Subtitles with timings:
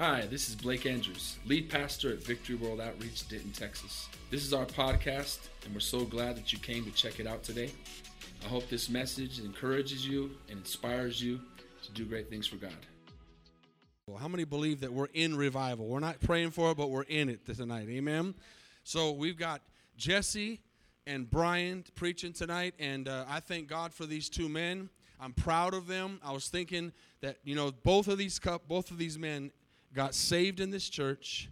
[0.00, 4.08] Hi, this is Blake Andrews, lead pastor at Victory World Outreach, Denton, Texas.
[4.30, 7.42] This is our podcast, and we're so glad that you came to check it out
[7.42, 7.70] today.
[8.42, 11.38] I hope this message encourages you and inspires you
[11.82, 12.72] to do great things for God.
[14.06, 15.86] Well, How many believe that we're in revival?
[15.86, 17.90] We're not praying for it, but we're in it tonight.
[17.90, 18.34] Amen.
[18.84, 19.60] So we've got
[19.98, 20.62] Jesse
[21.06, 24.88] and Brian preaching tonight, and uh, I thank God for these two men.
[25.20, 26.20] I'm proud of them.
[26.24, 29.50] I was thinking that you know both of these both of these men
[29.94, 31.48] got saved in this church.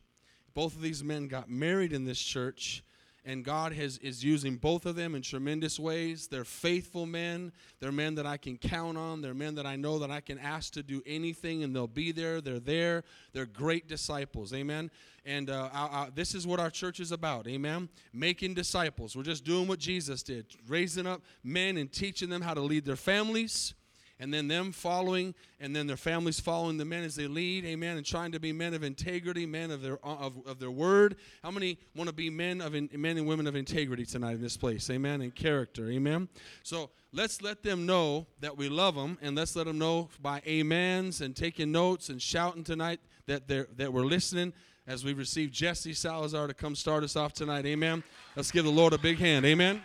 [0.54, 2.82] Both of these men got married in this church
[3.28, 6.28] and God has, is using both of them in tremendous ways.
[6.28, 7.52] They're faithful men.
[7.78, 9.20] They're men that I can count on.
[9.20, 12.10] They're men that I know that I can ask to do anything, and they'll be
[12.10, 12.40] there.
[12.40, 13.04] They're there.
[13.34, 14.54] They're great disciples.
[14.54, 14.90] Amen.
[15.26, 17.46] And uh, I, I, this is what our church is about.
[17.46, 17.90] Amen.
[18.14, 19.14] Making disciples.
[19.14, 22.86] We're just doing what Jesus did, raising up men and teaching them how to lead
[22.86, 23.74] their families
[24.20, 27.96] and then them following, and then their families following the men as they lead, amen,
[27.96, 31.16] and trying to be men of integrity, men of their uh, of, of their word.
[31.42, 34.42] How many want to be men of in, men and women of integrity tonight in
[34.42, 36.28] this place, amen, and character, amen.
[36.62, 40.42] So let's let them know that we love them, and let's let them know by
[40.48, 44.52] amens and taking notes and shouting tonight that they're that we're listening
[44.86, 48.02] as we receive Jesse Salazar to come start us off tonight, amen.
[48.34, 49.82] Let's give the Lord a big hand, amen.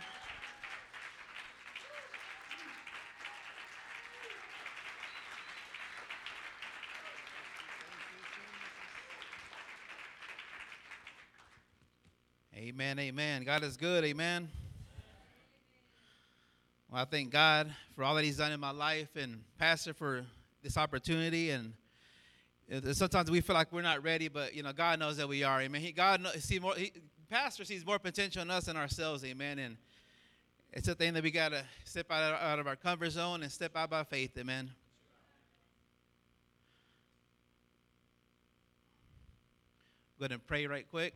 [12.94, 13.42] Amen, amen.
[13.42, 14.48] God is good, amen.
[16.88, 20.24] Well, I thank God for all that He's done in my life and Pastor for
[20.62, 21.50] this opportunity.
[21.50, 21.72] And
[22.92, 25.60] sometimes we feel like we're not ready, but you know, God knows that we are.
[25.60, 25.80] Amen.
[25.80, 26.76] He, God knows, see more.
[26.76, 26.92] He,
[27.28, 29.24] Pastor sees more potential in us than ourselves.
[29.24, 29.58] Amen.
[29.58, 29.76] And
[30.72, 33.74] it's a thing that we gotta step out, out of our comfort zone and step
[33.74, 34.38] out by faith.
[34.38, 34.70] Amen.
[40.20, 41.12] Go ahead and pray right quick.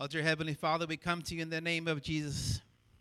[0.00, 2.60] Oh, dear Heavenly Father, we come to you in the name of Jesus.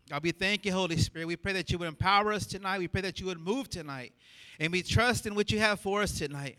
[0.09, 1.27] God, we thank you, Holy Spirit.
[1.27, 2.79] We pray that you would empower us tonight.
[2.79, 4.13] We pray that you would move tonight.
[4.59, 6.57] And we trust in what you have for us tonight.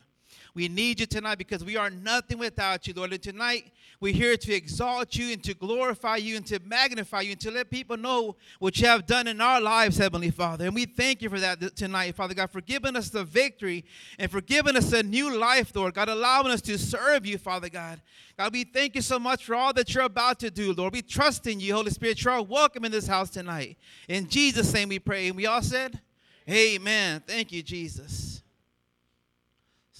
[0.54, 3.12] We need you tonight because we are nothing without you, Lord.
[3.12, 7.32] And tonight, we're here to exalt you and to glorify you and to magnify you
[7.32, 10.66] and to let people know what you have done in our lives, Heavenly Father.
[10.66, 13.84] And we thank you for that tonight, Father God, for giving us the victory
[14.18, 17.68] and for giving us a new life, Lord God, allowing us to serve you, Father
[17.68, 18.00] God.
[18.36, 20.92] God, we thank you so much for all that you're about to do, Lord.
[20.92, 22.22] We trust in you, Holy Spirit.
[22.22, 23.76] You're welcome in this house tonight.
[24.06, 25.26] In Jesus' name we pray.
[25.26, 26.00] And we all said,
[26.48, 27.22] Amen.
[27.26, 28.37] Thank you, Jesus.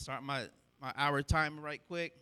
[0.08, 0.44] Start my,
[0.80, 2.14] my hour time right quick.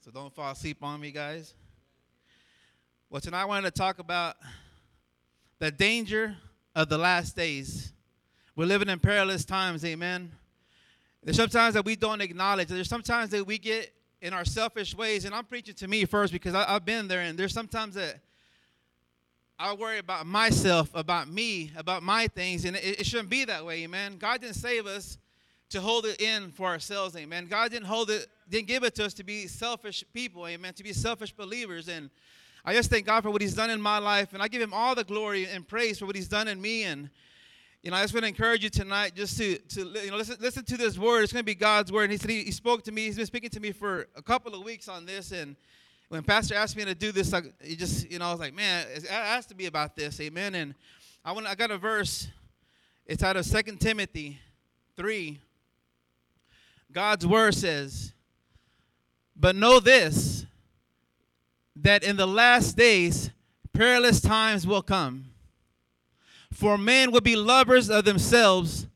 [0.00, 1.54] So don't fall asleep on me, guys.
[3.08, 4.34] Well, tonight I wanted to talk about
[5.60, 6.36] the danger
[6.74, 7.92] of the last days.
[8.56, 10.32] We're living in perilous times, amen.
[11.22, 12.66] There's sometimes that we don't acknowledge.
[12.66, 16.32] There's sometimes that we get in our selfish ways, and I'm preaching to me first
[16.32, 18.18] because I, have been there, and there's sometimes that
[19.62, 23.64] I worry about myself, about me, about my things, and it, it shouldn't be that
[23.64, 24.16] way, amen.
[24.18, 25.18] God didn't save us
[25.70, 27.46] to hold it in for ourselves, amen.
[27.46, 30.82] God didn't hold it, didn't give it to us to be selfish people, amen, to
[30.82, 31.88] be selfish believers.
[31.88, 32.10] And
[32.64, 34.74] I just thank God for what He's done in my life, and I give Him
[34.74, 36.82] all the glory and praise for what He's done in me.
[36.82, 37.08] And
[37.84, 40.38] you know, I just want to encourage you tonight just to, to you know, listen,
[40.40, 41.22] listen to this word.
[41.22, 42.04] It's going to be God's word.
[42.04, 43.04] And he said he, he, spoke to me.
[43.04, 45.30] He's been speaking to me for a couple of weeks on this.
[45.30, 45.54] And
[46.12, 48.52] when Pastor asked me to do this, I, he just, you know, I was like,
[48.52, 50.20] man, it has to be about this.
[50.20, 50.54] Amen.
[50.54, 50.74] And
[51.24, 52.28] I want, I got a verse.
[53.06, 54.38] It's out of Second Timothy
[54.94, 55.40] 3.
[56.92, 58.12] God's word says,
[59.34, 60.44] But know this,
[61.76, 63.30] that in the last days
[63.72, 65.30] perilous times will come.
[66.52, 68.86] For men will be lovers of themselves,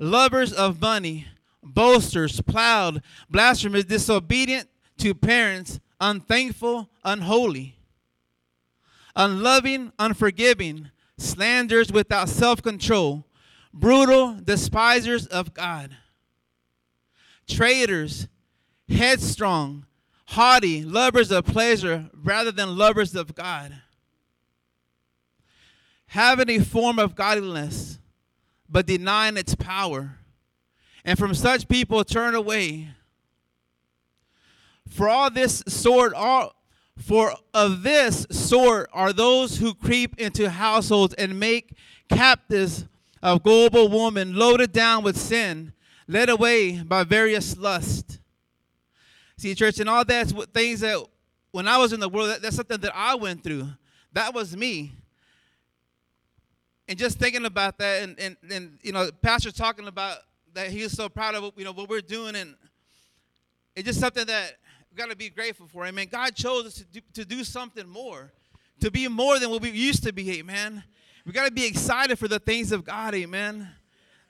[0.00, 1.28] lovers of money,
[1.62, 4.68] boasters, proud, blasphemous, disobedient
[4.98, 7.76] to parents, unthankful, unholy,
[9.16, 13.24] unloving, unforgiving, slanders without self control,
[13.72, 15.96] brutal, despisers of God,
[17.48, 18.28] traitors,
[18.88, 19.86] headstrong,
[20.26, 23.80] haughty, lovers of pleasure rather than lovers of God
[26.14, 27.98] having a form of godliness,
[28.68, 30.16] but denying its power.
[31.04, 32.90] And from such people turn away.
[34.94, 36.54] For all this sort all
[36.96, 41.76] for of this sort are those who creep into households and make
[42.08, 42.86] captives
[43.20, 45.72] of global woman loaded down with sin,
[46.06, 48.20] led away by various lusts.
[49.36, 51.04] See, church, and all that's things that
[51.50, 53.66] when I was in the world, that, that's something that I went through.
[54.12, 54.92] That was me
[56.86, 60.18] and just thinking about that and, and, and you know pastor talking about
[60.52, 62.54] that he was so proud of you know what we're doing, and
[63.74, 64.52] it's just something that
[64.94, 65.84] we got to be grateful for.
[65.86, 66.06] Amen.
[66.08, 68.32] God chose us to do, to do something more,
[68.78, 70.38] to be more than what we used to be.
[70.38, 70.84] Amen.
[71.26, 73.12] We got to be excited for the things of God.
[73.12, 73.68] Amen.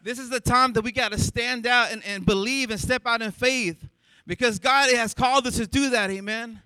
[0.02, 3.02] This is the time that we got to stand out and, and believe and step
[3.04, 3.86] out in faith
[4.26, 6.10] because God has called us to do that.
[6.10, 6.62] Amen.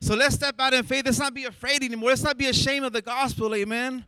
[0.00, 1.04] So let's step out in faith.
[1.04, 2.08] Let's not be afraid anymore.
[2.08, 3.54] Let's not be ashamed of the gospel.
[3.54, 4.06] Amen.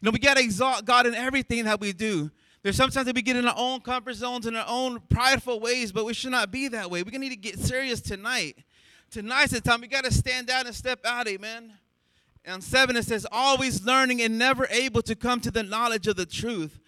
[0.00, 2.30] You know, we got to exalt God in everything that we do.
[2.62, 5.90] There's sometimes that we get in our own comfort zones and our own prideful ways,
[5.90, 7.02] but we should not be that way.
[7.02, 8.56] We're going to need to get serious tonight.
[9.14, 11.28] Tonight's the time we got to stand out and step out.
[11.28, 11.72] Amen.
[12.44, 16.16] And seven, it says, always learning and never able to come to the knowledge of
[16.16, 16.80] the truth.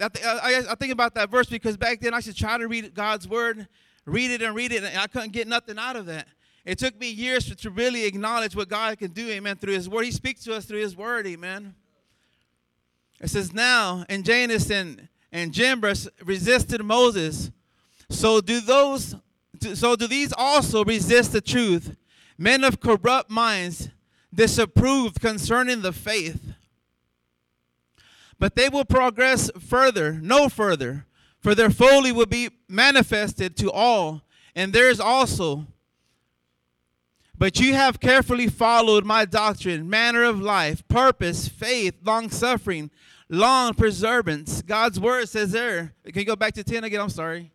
[0.00, 3.68] I, think about that verse because back then I to try to read God's word,
[4.06, 6.26] read it and read it, and I couldn't get nothing out of that.
[6.64, 9.86] It took me years to, to really acknowledge what God can do, amen, through His
[9.86, 10.06] Word.
[10.06, 11.74] He speaks to us through His Word, amen.
[13.20, 17.50] It says, Now, and Jannes and, and Jambres resisted Moses.
[18.08, 19.14] So do those,
[19.64, 21.96] so do these also resist the truth.
[22.36, 23.90] Men of corrupt minds
[24.32, 26.54] disapproved concerning the faith.
[28.38, 31.06] But they will progress further, no further,
[31.40, 34.22] for their folly will be manifested to all,
[34.54, 35.66] and theirs also
[37.36, 42.90] but you have carefully followed my doctrine, manner of life, purpose, faith, long suffering,
[43.28, 44.62] long perseverance.
[44.62, 45.94] God's word says there.
[46.04, 47.00] Can you go back to 10 again?
[47.00, 47.50] I'm sorry.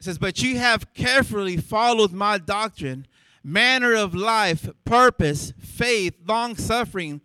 [0.00, 3.06] It says, But you have carefully followed my doctrine,
[3.44, 7.20] manner of life, purpose, faith, long suffering,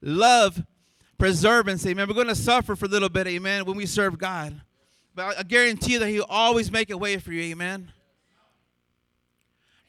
[0.00, 0.62] love,
[1.18, 1.84] perseverance.
[1.86, 2.08] Amen.
[2.08, 4.60] We're going to suffer for a little bit, amen, when we serve God.
[5.14, 7.92] But I guarantee you that He'll always make a way for you, amen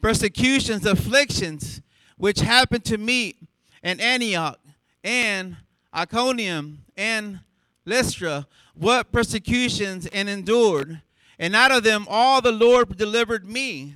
[0.02, 1.82] persecutions, afflictions,
[2.18, 3.36] which happened to me
[3.84, 4.60] in Antioch
[5.04, 5.58] and
[5.96, 7.40] Iconium and
[7.86, 11.02] Lystra, what persecutions and endured.
[11.42, 13.96] And out of them all the Lord delivered me.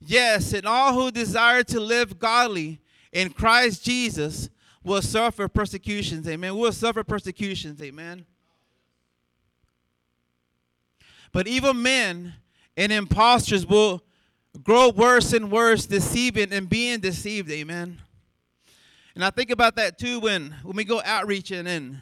[0.00, 2.80] Yes, and all who desire to live godly
[3.12, 4.48] in Christ Jesus
[4.82, 6.26] will suffer persecutions.
[6.26, 6.56] Amen.
[6.56, 7.82] Will suffer persecutions.
[7.82, 8.24] Amen.
[11.32, 12.36] But evil men
[12.74, 14.02] and impostors will
[14.62, 17.50] grow worse and worse, deceiving and being deceived.
[17.50, 18.00] Amen.
[19.14, 22.00] And I think about that too when when we go outreaching and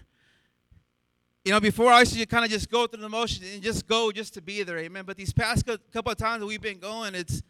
[1.45, 3.87] you know before I used to kind of just go through the motions and just
[3.87, 4.79] go just to be there.
[4.79, 5.05] Amen.
[5.07, 7.43] But these past couple of times that we've been going, it's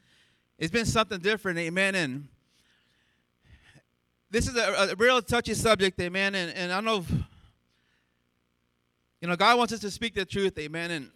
[0.58, 1.58] it's been something different.
[1.58, 1.94] Amen.
[1.94, 2.28] And
[4.30, 6.00] this is a, a real touchy subject.
[6.00, 6.34] Amen.
[6.34, 7.04] And and I know.
[9.20, 10.90] You know, God wants us to speak the truth, amen.
[10.90, 11.10] And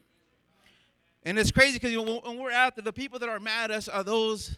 [1.25, 3.88] and it's crazy because when we're out there, the people that are mad at us
[3.88, 4.56] are those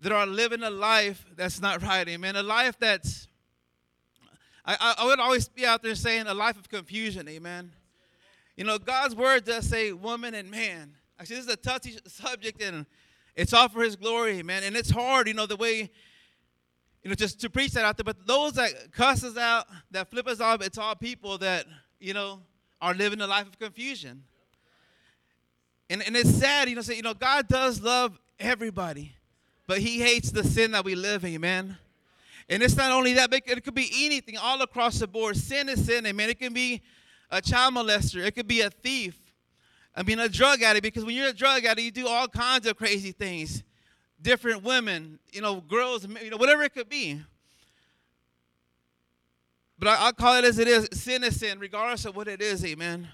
[0.00, 2.08] that are living a life that's not right.
[2.08, 2.36] Amen.
[2.36, 3.25] A life that's,
[4.66, 7.28] I, I would always be out there saying a life of confusion.
[7.28, 7.70] Amen.
[8.56, 10.94] You know, God's word does say woman and man.
[11.20, 12.84] Actually, this is a touchy subject and
[13.36, 14.62] it's all for his glory, amen.
[14.64, 15.90] And it's hard, you know, the way,
[17.02, 18.04] you know, just to preach that out there.
[18.04, 21.66] But those that cuss us out, that flip us off, it's all people that,
[22.00, 22.40] you know,
[22.80, 24.24] are living a life of confusion.
[25.88, 29.14] And, and it's sad, you know, say, you know, God does love everybody,
[29.66, 31.76] but he hates the sin that we live in, amen.
[32.48, 35.36] And it's not only that, but it could be anything all across the board.
[35.36, 36.30] Sin is sin, amen.
[36.30, 36.80] It can be
[37.30, 39.18] a child molester, it could be a thief.
[39.94, 42.66] I mean, a drug addict, because when you're a drug addict, you do all kinds
[42.66, 43.64] of crazy things.
[44.20, 47.20] Different women, you know, girls, you know, whatever it could be.
[49.78, 50.88] But I, will call it as it is.
[50.92, 53.08] Sin is sin, regardless of what it is, amen.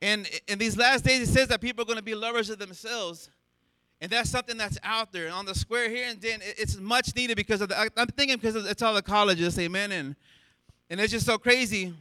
[0.00, 2.58] And in these last days, it says that people are going to be lovers of
[2.58, 3.30] themselves.
[4.00, 5.30] And that's something that's out there.
[5.32, 8.56] On the square here and then, it's much needed because of the, I'm thinking because
[8.66, 9.92] it's all the colleges, amen.
[9.92, 10.16] And,
[10.90, 11.94] and it's just so crazy.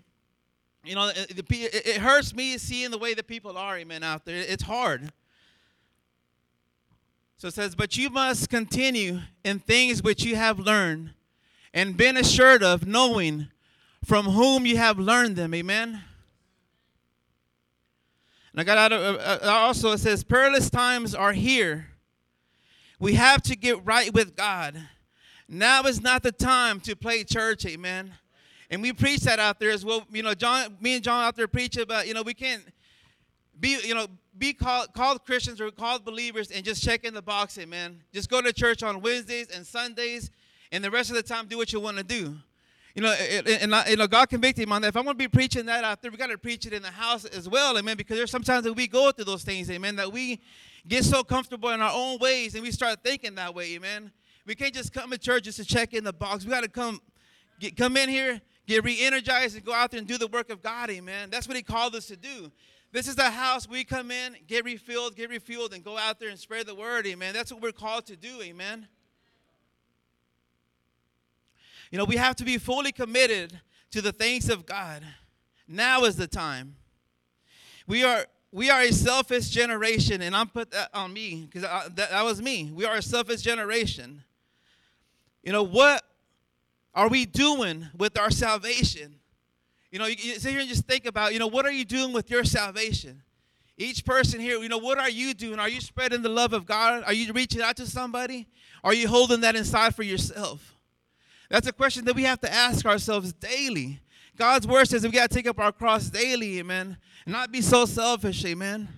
[0.84, 4.36] You know, it, it hurts me seeing the way the people are, amen, out there.
[4.36, 5.12] It's hard.
[7.38, 11.12] So it says, But you must continue in things which you have learned
[11.74, 13.48] and been assured of, knowing
[14.04, 16.04] from whom you have learned them, amen.
[18.54, 21.88] And I got out of, uh, uh, also, it says, perilous times are here.
[23.00, 24.80] We have to get right with God.
[25.50, 28.12] Now is not the time to play church, amen.
[28.70, 30.06] And we preach that out there as well.
[30.12, 32.64] You know, John, me and John out there preach about, you know, we can't
[33.60, 34.08] be, you know,
[34.38, 38.02] be called, called Christians or called believers and just check in the box, amen.
[38.14, 40.32] Just go to church on Wednesdays and Sundays,
[40.72, 42.38] and the rest of the time do what you want to do.
[42.96, 44.90] You know, and, you know, God convicted him on that.
[44.90, 46.84] If I'm going to be preaching that out there, we got to preach it in
[46.84, 47.98] the house as well, amen.
[47.98, 50.40] Because there's sometimes that we go through those things, amen, that we
[50.88, 54.12] get so comfortable in our own ways and we start thinking that way, amen.
[54.46, 56.44] We can't just come to church just to check in the box.
[56.44, 57.02] We got to come,
[57.60, 60.52] get, come in here, get re energized, and go out there and do the work
[60.52, 61.30] of God, amen.
[61.32, 62.52] That's what He called us to do.
[62.92, 66.30] This is the house we come in, get refilled, get refueled, and go out there
[66.30, 67.34] and spread the word, amen.
[67.34, 68.88] That's what we're called to do, amen.
[71.94, 75.04] You know, we have to be fully committed to the things of God.
[75.68, 76.76] Now is the time.
[77.86, 81.96] We are we are a selfish generation, and I'm put that on me because that,
[81.96, 82.72] that was me.
[82.74, 84.24] We are a selfish generation.
[85.44, 86.02] You know what
[86.96, 89.20] are we doing with our salvation?
[89.92, 91.86] You know, you, you sit here and just think about, you know, what are you
[91.86, 93.22] doing with your salvation?
[93.78, 95.60] Each person here, you know, what are you doing?
[95.60, 97.04] Are you spreading the love of God?
[97.06, 98.48] Are you reaching out to somebody?
[98.84, 100.73] Are you holding that inside for yourself?
[101.50, 104.00] That's a question that we have to ask ourselves daily.
[104.36, 106.98] God's word says we got to take up our cross daily, amen.
[107.26, 108.90] And not be so selfish, amen.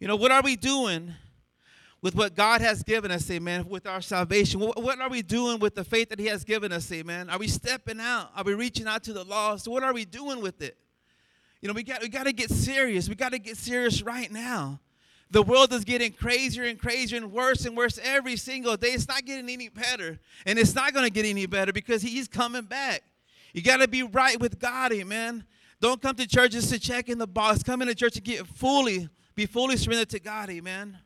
[0.00, 1.14] You know, what are we doing
[2.02, 4.58] with what God has given us, amen, with our salvation?
[4.58, 7.28] What are we doing with the faith that He has given us, amen?
[7.28, 8.30] Are we stepping out?
[8.34, 9.68] Are we reaching out to the lost?
[9.68, 10.76] What are we doing with it?
[11.60, 13.08] You know, we got, we got to get serious.
[13.08, 14.80] We got to get serious right now.
[15.30, 18.88] The world is getting crazier and crazier and worse and worse every single day.
[18.88, 20.18] It's not getting any better.
[20.44, 23.02] And it's not going to get any better because He's coming back.
[23.52, 25.44] You got to be right with God, amen.
[25.80, 27.62] Don't come to church just to check in the box.
[27.62, 30.98] Come into church to get fully, be fully surrendered to God, amen.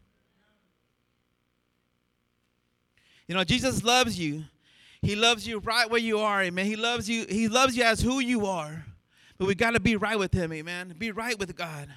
[3.29, 4.45] You know, Jesus loves you.
[5.01, 6.65] He loves you right where you are, amen.
[6.65, 8.87] He loves you, he loves you as who you are.
[9.37, 10.95] But we got to be right with him, amen.
[10.99, 11.89] Be right with God.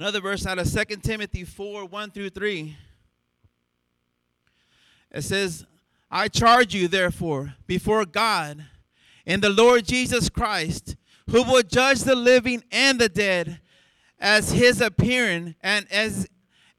[0.00, 2.74] Another verse out of 2 Timothy 4 1 through 3.
[5.10, 5.66] It says,
[6.10, 8.64] I charge you, therefore, before God
[9.26, 10.96] and the Lord Jesus Christ,
[11.30, 13.60] who will judge the living and the dead
[14.18, 16.26] as his appearing and as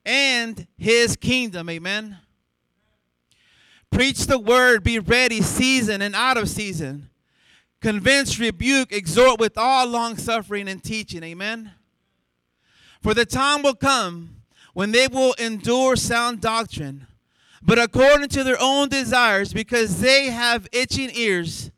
[0.03, 1.69] and his kingdom.
[1.69, 2.17] Amen.
[3.91, 7.11] Preach the word, be ready, season and out of season.
[7.81, 11.21] Convince, rebuke, exhort with all long suffering and teaching.
[11.21, 11.73] Amen.
[13.01, 14.35] For the time will come
[14.73, 17.07] when they will endure sound doctrine,
[17.61, 21.71] but according to their own desires, because they have itching ears,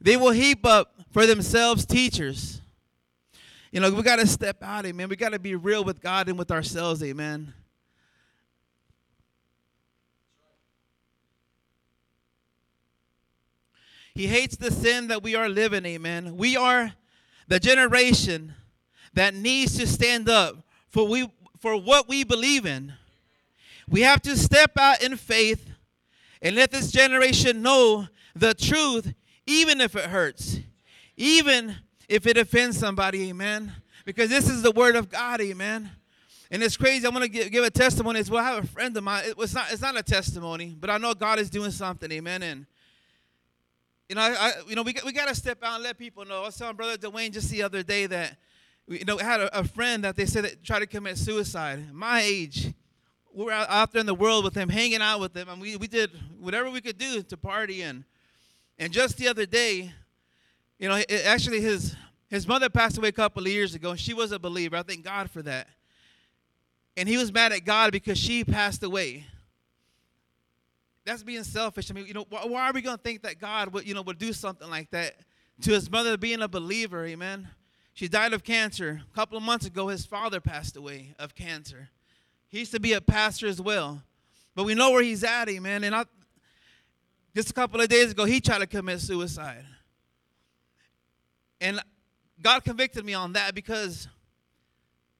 [0.00, 2.60] they will heap up for themselves teachers.
[3.70, 5.08] You know, we got to step out, amen.
[5.08, 7.52] We got to be real with God and with ourselves, amen.
[14.14, 16.36] He hates the sin that we are living, amen.
[16.36, 16.92] We are
[17.48, 18.54] the generation
[19.14, 20.56] that needs to stand up
[20.90, 22.94] for we for what we believe in.
[23.88, 25.68] We have to step out in faith
[26.42, 29.12] and let this generation know the truth
[29.46, 30.60] even if it hurts.
[31.16, 31.76] Even
[32.08, 33.72] if it offends somebody, amen.
[34.04, 35.90] Because this is the word of God, amen.
[36.50, 37.06] And it's crazy.
[37.06, 38.44] I'm gonna give, give a testimony as well.
[38.44, 39.24] I have a friend of mine.
[39.26, 39.72] It was not.
[39.72, 42.10] It's not a testimony, but I know God is doing something.
[42.10, 42.42] Amen.
[42.42, 42.66] And
[44.08, 46.42] you know, I, you know, we we got to step out and let people know.
[46.42, 48.36] I was telling Brother Dwayne just the other day that,
[48.98, 51.92] you know, had a, a friend that they said that tried to commit suicide.
[51.92, 52.72] My age,
[53.32, 55.60] we were out, out there in the world with him, hanging out with him, and
[55.60, 57.82] we we did whatever we could do to party.
[57.82, 58.04] And
[58.78, 59.92] and just the other day,
[60.78, 61.94] you know, it, actually his
[62.28, 64.76] his mother passed away a couple of years ago, and she was a believer.
[64.76, 65.68] I thank God for that.
[66.96, 69.26] And he was mad at God because she passed away
[71.04, 71.90] that's being selfish.
[71.90, 73.94] I mean, you know, why, why are we going to think that God would, you
[73.94, 75.16] know, would do something like that
[75.62, 77.04] to his mother being a believer?
[77.04, 77.48] Amen.
[78.00, 79.02] She died of cancer.
[79.12, 81.90] A couple of months ago, his father passed away of cancer.
[82.48, 84.02] He used to be a pastor as well.
[84.54, 85.84] But we know where he's at, amen.
[85.84, 86.04] And I,
[87.36, 89.66] just a couple of days ago, he tried to commit suicide.
[91.60, 91.78] And
[92.40, 94.08] God convicted me on that because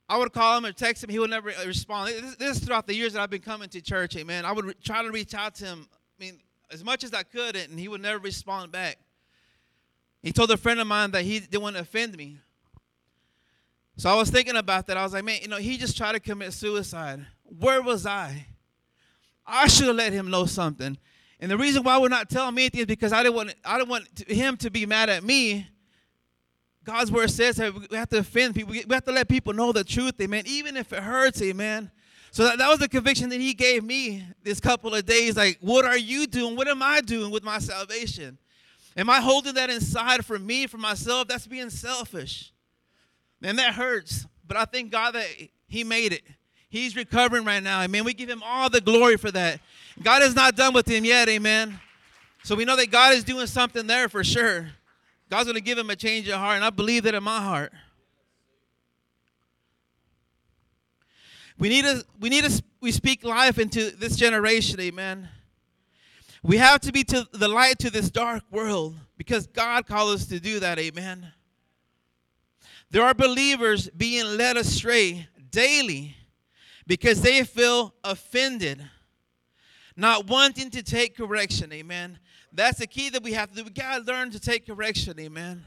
[0.08, 1.10] I would call him or text him.
[1.10, 2.08] He would never respond.
[2.08, 4.46] This, this is throughout the years that I've been coming to church, amen.
[4.46, 5.86] I would re- try to reach out to him,
[6.18, 8.96] I mean, as much as I could, and he would never respond back.
[10.22, 12.38] He told a friend of mine that he didn't want to offend me.
[14.00, 14.96] So I was thinking about that.
[14.96, 17.26] I was like, man, you know, he just tried to commit suicide.
[17.44, 18.46] Where was I?
[19.46, 20.96] I should have let him know something.
[21.38, 23.76] And the reason why we're not telling me anything is because I didn't want I
[23.76, 25.66] didn't want him to be mad at me
[26.84, 28.72] God's word says that we have to offend people.
[28.72, 31.90] We have to let people know the truth, amen, even if it hurts, amen.
[32.30, 35.36] So that, that was the conviction that he gave me this couple of days.
[35.36, 36.56] Like, what are you doing?
[36.56, 38.38] What am I doing with my salvation?
[38.96, 41.28] Am I holding that inside for me, for myself?
[41.28, 42.52] That's being selfish.
[43.42, 44.26] And that hurts.
[44.46, 45.26] But I thank God that
[45.66, 46.22] he made it.
[46.68, 47.82] He's recovering right now.
[47.82, 48.04] Amen.
[48.04, 49.60] We give him all the glory for that.
[50.02, 51.28] God is not done with him yet.
[51.28, 51.80] Amen.
[52.44, 54.70] So we know that God is doing something there for sure.
[55.28, 57.40] God's going to give him a change of heart, and I believe that in my
[57.40, 57.72] heart.
[61.58, 65.28] We need to we need to we speak life into this generation, amen.
[66.42, 70.26] We have to be to the light to this dark world because God called us
[70.28, 71.30] to do that, amen.
[72.90, 76.16] There are believers being led astray daily
[76.86, 78.82] because they feel offended,
[79.96, 82.18] not wanting to take correction, amen.
[82.52, 83.64] That's the key that we have to do.
[83.64, 85.64] We got to learn to take correction, amen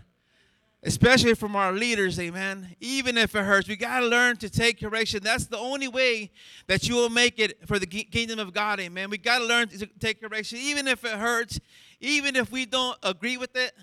[0.83, 2.75] especially from our leaders, amen.
[2.79, 5.21] Even if it hurts, we got to learn to take correction.
[5.23, 6.31] That's the only way
[6.67, 9.09] that you will make it for the kingdom of God, amen.
[9.09, 11.59] We got to learn to take correction, even if it hurts,
[12.01, 13.73] even if we don't agree with it.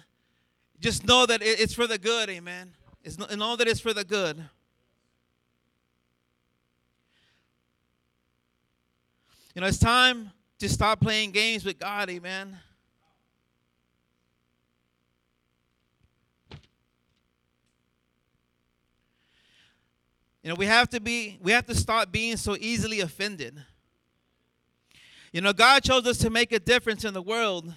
[0.78, 2.74] Just know that it's for the good, amen.
[3.02, 4.42] It's know that it's for the good.
[9.54, 12.58] You know, it's time to stop playing games with God, amen.
[20.42, 23.62] You know, we have to be, we have to stop being so easily offended.
[25.32, 27.74] You know, God chose us to make a difference in the world.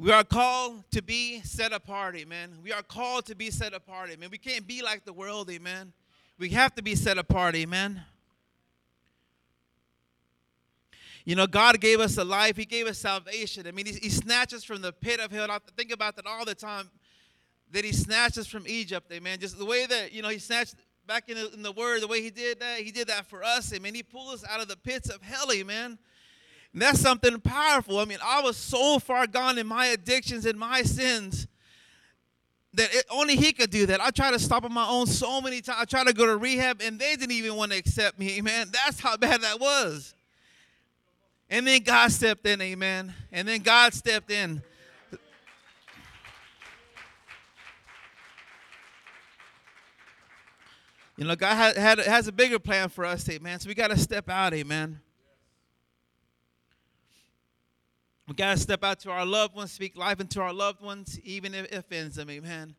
[0.00, 2.60] We are called to be set apart, amen.
[2.64, 4.30] We are called to be set apart, amen.
[4.32, 5.92] We can't be like the world, amen.
[6.38, 8.00] We have to be set apart, amen.
[11.26, 12.56] You know, God gave us a life.
[12.56, 13.66] He gave us salvation.
[13.66, 15.50] I mean, He, he snatched us from the pit of hell.
[15.50, 16.90] I think about that all the time.
[17.70, 19.38] That He snatched us from Egypt, amen.
[19.38, 20.76] Just the way that, you know, He snatched
[21.06, 23.44] back in the, in the word, the way he did that, he did that for
[23.44, 23.74] us.
[23.74, 23.94] Amen.
[23.94, 25.98] He pulled us out of the pits of hell, amen.
[26.72, 27.98] And that's something powerful.
[27.98, 31.48] I mean, I was so far gone in my addictions and my sins
[32.74, 34.00] that it, only he could do that.
[34.00, 35.78] I tried to stop on my own so many times.
[35.80, 38.68] I tried to go to rehab, and they didn't even want to accept me, amen.
[38.72, 40.14] That's how bad that was.
[41.48, 43.12] And then God stepped in, amen.
[43.32, 44.62] And then God stepped in.
[51.16, 53.58] You know, God had, has a bigger plan for us, amen.
[53.58, 55.00] So we got to step out, amen.
[58.30, 61.18] We got to step out to our loved ones, speak life into our loved ones,
[61.24, 62.76] even if it offends them, amen.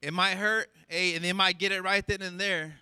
[0.00, 2.76] It might hurt, hey, and they might get it right then and there,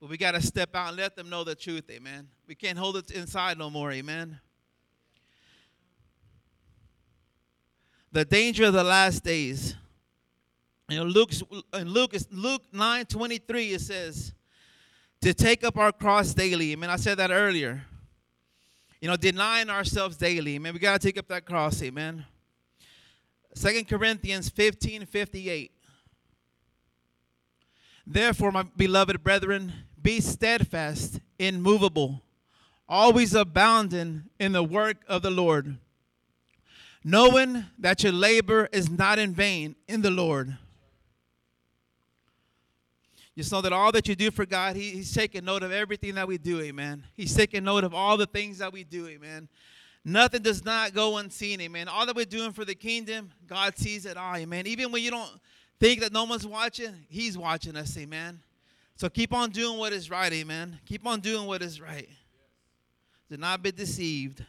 [0.00, 2.28] but we got to step out and let them know the truth, amen.
[2.46, 4.38] We can't hold it inside no more, amen.
[8.12, 9.74] The danger of the last days.
[10.88, 11.42] You know, Luke's,
[11.74, 14.34] in Luke, is Luke 9 23, it says,
[15.22, 16.72] to take up our cross daily.
[16.74, 17.86] I mean, I said that earlier.
[19.00, 20.56] You know, denying ourselves daily.
[20.56, 22.24] I mean, we got to take up that cross, amen.
[23.54, 25.72] Second Corinthians 15 58.
[28.06, 32.22] Therefore, my beloved brethren, be steadfast, immovable,
[32.88, 35.76] always abounding in the work of the Lord,
[37.04, 40.56] knowing that your labor is not in vain in the Lord.
[43.38, 46.16] Just know that all that you do for God, he, He's taking note of everything
[46.16, 47.04] that we do, amen.
[47.14, 49.48] He's taking note of all the things that we do, amen.
[50.04, 51.86] Nothing does not go unseen, amen.
[51.86, 54.66] All that we're doing for the kingdom, God sees it all, amen.
[54.66, 55.30] Even when you don't
[55.78, 58.40] think that no one's watching, He's watching us, amen.
[58.96, 60.80] So keep on doing what is right, amen.
[60.84, 62.08] Keep on doing what is right.
[63.30, 64.44] Do not be deceived.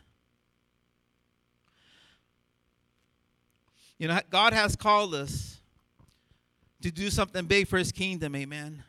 [4.00, 5.59] You know, God has called us
[6.82, 8.84] to do something big for his kingdom, amen.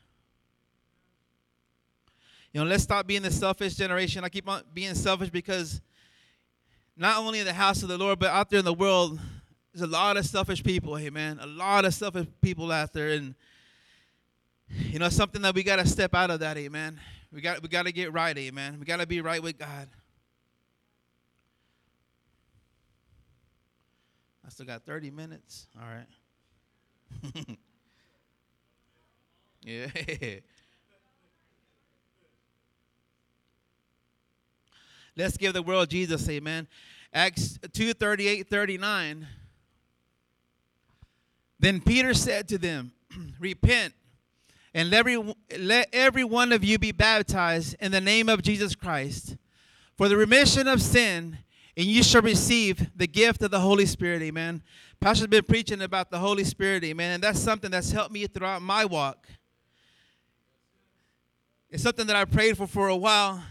[2.53, 4.25] You know, let's stop being the selfish generation.
[4.25, 5.81] I keep on being selfish because
[6.97, 9.21] not only in the house of the Lord, but out there in the world,
[9.73, 11.39] there's a lot of selfish people, amen.
[11.41, 13.11] A lot of selfish people out there.
[13.11, 13.35] And
[14.69, 17.01] you know, something that we gotta step out of that, amen.
[17.33, 18.79] We got we gotta get right, amen.
[18.81, 19.89] We gotta be right with God.
[24.45, 25.69] I still got 30 minutes.
[25.81, 27.57] All right.
[29.63, 29.87] Yeah.
[35.17, 36.67] Let's give the world Jesus, amen.
[37.13, 39.27] Acts 2 38, 39.
[41.59, 42.93] Then Peter said to them,
[43.41, 43.93] Repent
[44.73, 48.75] and let every, let every one of you be baptized in the name of Jesus
[48.75, 49.37] Christ
[49.97, 51.39] for the remission of sin,
[51.77, 54.23] and you shall receive the gift of the Holy Spirit.
[54.23, 54.63] Amen.
[55.01, 58.63] Pastor's been preaching about the Holy Spirit, amen, and that's something that's helped me throughout
[58.63, 59.27] my walk.
[61.71, 63.43] It's something that I prayed for for a while.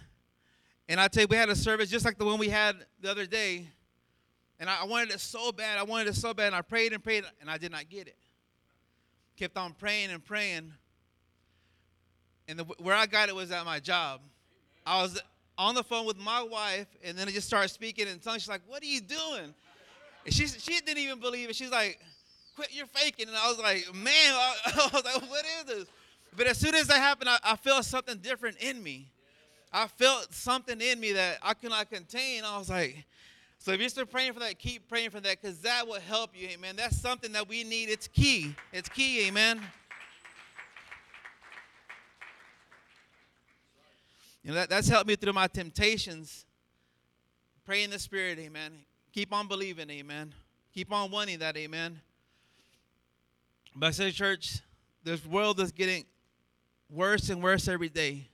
[0.89, 3.09] And I tell you, we had a service just like the one we had the
[3.09, 3.67] other day.
[4.59, 5.77] And I wanted it so bad.
[5.77, 6.47] I wanted it so bad.
[6.47, 8.17] And I prayed and prayed, and I did not get it.
[9.37, 10.73] Kept on praying and praying.
[12.49, 14.19] And the, where I got it was at my job.
[14.85, 15.21] I was
[15.57, 18.41] on the phone with my wife, and then I just started speaking in tongues.
[18.41, 19.53] She's like, What are you doing?
[20.25, 21.55] And she, she didn't even believe it.
[21.55, 21.99] She's like,
[22.55, 23.27] Quit, you're faking.
[23.27, 25.85] And I was like, Man, I, I was like, What is this?
[26.35, 29.11] But as soon as that happened, I, I felt something different in me.
[29.71, 32.43] I felt something in me that I could not contain.
[32.43, 33.05] I was like,
[33.59, 36.31] so if you're still praying for that, keep praying for that because that will help
[36.33, 36.75] you, amen.
[36.77, 37.89] That's something that we need.
[37.89, 38.55] It's key.
[38.71, 39.61] It's key, amen.
[44.43, 46.45] You know, that, that's helped me through my temptations.
[47.65, 48.71] Pray in the Spirit, amen.
[49.11, 50.33] Keep on believing, amen.
[50.73, 51.99] Keep on wanting that, amen.
[53.75, 54.59] But I say, church,
[55.03, 56.05] this world is getting
[56.89, 58.29] worse and worse every day.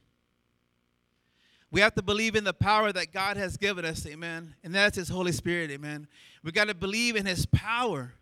[1.72, 4.56] We have to believe in the power that God has given us, amen.
[4.64, 6.08] And that's His Holy Spirit, amen.
[6.44, 8.14] We got to believe in His power.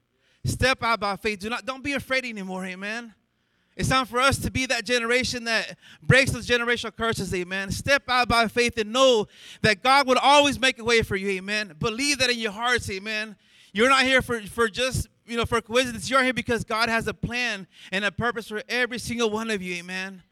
[0.43, 1.39] Step out by faith.
[1.39, 3.13] Do not don't be afraid anymore, amen.
[3.75, 7.71] It's time for us to be that generation that breaks those generational curses, amen.
[7.71, 9.27] Step out by faith and know
[9.61, 11.75] that God would always make a way for you, amen.
[11.79, 13.35] Believe that in your hearts, amen.
[13.71, 16.09] You're not here for, for just, you know, for coincidence.
[16.09, 19.61] You're here because God has a plan and a purpose for every single one of
[19.61, 20.23] you, amen.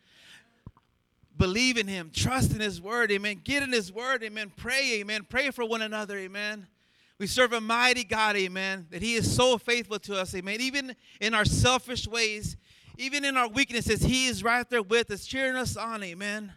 [1.38, 3.42] Believe in Him, trust in His word, amen.
[3.44, 4.52] Get in His word, amen.
[4.56, 5.26] Pray, amen.
[5.30, 6.68] Pray for one another, amen.
[7.18, 10.60] We serve a mighty God, amen, that He is so faithful to us, amen.
[10.60, 12.58] Even in our selfish ways,
[12.98, 16.52] even in our weaknesses, He is right there with us, cheering us on, amen.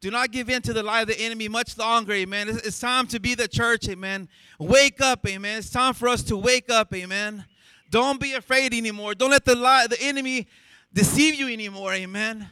[0.00, 2.48] Do not give in to the lie of the enemy much longer, amen.
[2.48, 4.28] It's, it's time to be the church, amen.
[4.58, 5.58] Wake up, amen.
[5.58, 7.44] It's time for us to wake up, amen.
[7.90, 9.14] Don't be afraid anymore.
[9.14, 10.46] Don't let the lie, the enemy
[10.92, 12.48] deceive you anymore, amen.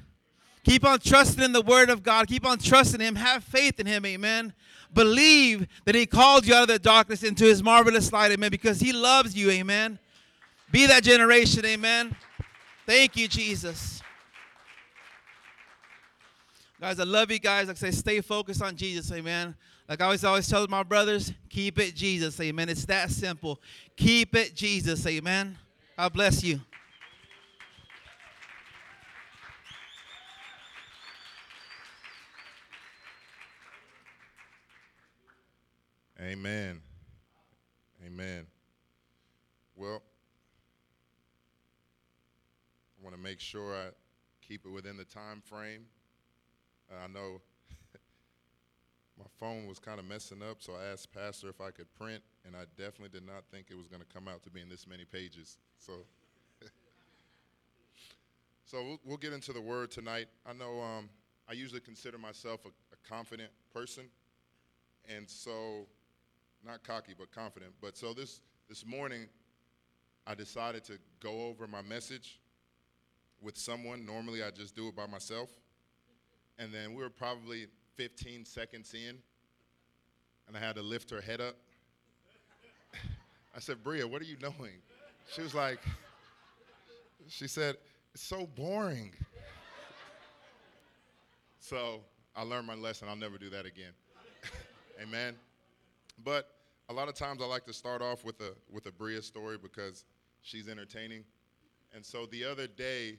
[0.64, 2.26] Keep on trusting in the word of God.
[2.26, 3.14] Keep on trusting Him.
[3.14, 4.52] Have faith in Him, amen.
[4.92, 8.80] Believe that He called you out of the darkness into His marvelous light, amen, because
[8.80, 9.98] He loves you, amen.
[10.70, 12.14] Be that generation, amen.
[12.84, 14.02] Thank you, Jesus.
[16.80, 17.68] Guys, I love you guys.
[17.68, 19.54] Like I say, stay focused on Jesus, amen.
[19.88, 22.68] Like I always always tell my brothers, keep it Jesus, amen.
[22.68, 23.58] It's that simple.
[23.96, 25.56] Keep it Jesus, amen.
[25.96, 26.60] God bless you.
[36.20, 36.82] Amen.
[38.04, 38.46] Amen.
[39.74, 40.02] Well,
[43.00, 43.86] I want to make sure I
[44.46, 45.86] keep it within the time frame.
[46.92, 47.40] Uh, I know
[49.18, 52.22] my phone was kind of messing up, so I asked Pastor if I could print,
[52.46, 54.68] and I definitely did not think it was going to come out to be in
[54.68, 55.58] this many pages.
[55.78, 55.92] So,
[58.64, 60.28] so we'll, we'll, get into the word tonight.
[60.46, 61.08] I know um,
[61.48, 64.04] I usually consider myself a, a confident person,
[65.08, 65.86] and so
[66.64, 67.72] not cocky, but confident.
[67.80, 69.26] But so this this morning,
[70.26, 72.38] I decided to go over my message
[73.40, 74.06] with someone.
[74.06, 75.48] Normally, I just do it by myself.
[76.58, 79.18] And then we were probably 15 seconds in,
[80.46, 81.56] and I had to lift her head up.
[83.56, 84.80] I said, Bria, what are you doing?
[85.34, 85.80] She was like,
[87.26, 87.76] she said,
[88.14, 89.12] it's so boring.
[91.58, 92.00] so
[92.36, 93.08] I learned my lesson.
[93.08, 93.92] I'll never do that again.
[95.02, 95.34] Amen.
[96.24, 96.48] But
[96.88, 99.58] a lot of times I like to start off with a with a Bria story
[99.60, 100.04] because
[100.42, 101.24] she's entertaining.
[101.92, 103.18] And so the other day,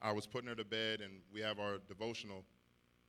[0.00, 2.44] I was putting her to bed, and we have our devotional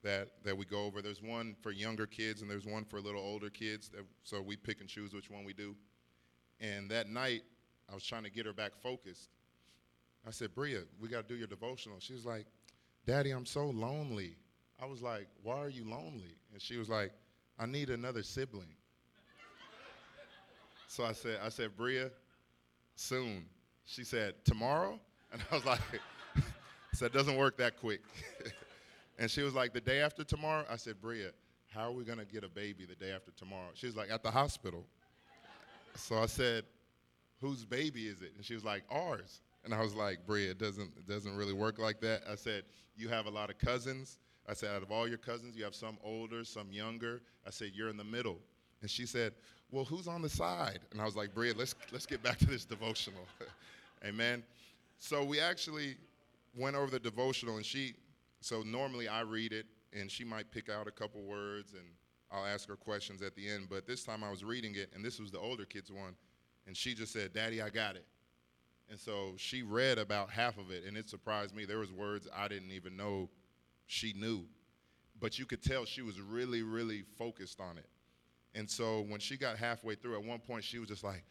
[0.04, 1.02] that that we go over.
[1.02, 3.90] There's one for younger kids, and there's one for little older kids.
[3.90, 5.76] That, so we pick and choose which one we do.
[6.60, 7.44] And that night,
[7.90, 9.30] I was trying to get her back focused.
[10.28, 12.00] I said, Bria, we got to do your devotional.
[12.00, 12.46] She was like,
[13.06, 14.36] Daddy, I'm so lonely.
[14.82, 16.36] I was like, Why are you lonely?
[16.52, 17.12] And she was like,
[17.60, 18.68] I need another sibling.
[20.90, 22.10] So I said, I said, Bria,
[22.96, 23.46] soon.
[23.84, 25.00] She said, tomorrow?
[25.34, 25.82] And I was like,
[26.94, 28.02] So it doesn't work that quick.
[29.18, 30.66] and she was like, the day after tomorrow?
[30.70, 31.30] I said, Bria,
[31.74, 33.70] how are we going to get a baby the day after tomorrow?
[33.74, 34.86] She was like, at the hospital.
[35.96, 36.64] So I said,
[37.42, 38.34] whose baby is it?
[38.36, 39.42] And she was like, ours.
[39.66, 42.22] And I was like, Bria, it doesn't, it doesn't really work like that.
[42.32, 42.64] I said,
[42.96, 44.20] you have a lot of cousins.
[44.48, 47.22] I said, out of all your cousins, you have some older, some younger.
[47.46, 48.38] I said, you're in the middle.
[48.82, 49.34] And she said,
[49.72, 50.80] well, who's on the side?
[50.92, 53.26] And I was like, Bria, let's, let's get back to this devotional.
[54.06, 54.44] Amen.
[55.00, 55.96] So we actually
[56.56, 57.94] went over the devotional, and she,
[58.42, 61.86] so normally I read it, and she might pick out a couple words, and
[62.32, 63.68] I'll ask her questions at the end.
[63.70, 66.16] But this time I was reading it, and this was the older kids one,
[66.66, 68.06] and she just said, Daddy, I got it.
[68.90, 71.66] And so she read about half of it, and it surprised me.
[71.66, 73.30] There was words I didn't even know
[73.86, 74.46] she knew.
[75.20, 77.88] But you could tell she was really, really focused on it.
[78.54, 81.24] And so when she got halfway through, at one point she was just like,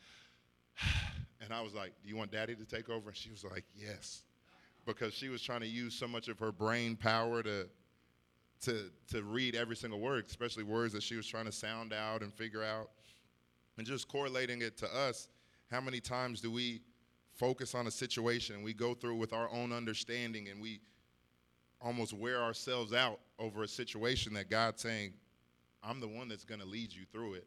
[1.40, 3.08] and I was like, Do you want daddy to take over?
[3.08, 4.22] And she was like, Yes.
[4.86, 7.68] Because she was trying to use so much of her brain power to,
[8.62, 12.22] to, to read every single word, especially words that she was trying to sound out
[12.22, 12.90] and figure out.
[13.76, 15.28] And just correlating it to us,
[15.70, 16.80] how many times do we
[17.34, 20.80] focus on a situation and we go through with our own understanding and we
[21.80, 25.12] almost wear ourselves out over a situation that God's saying,
[25.82, 27.46] I'm the one that's going to lead you through it.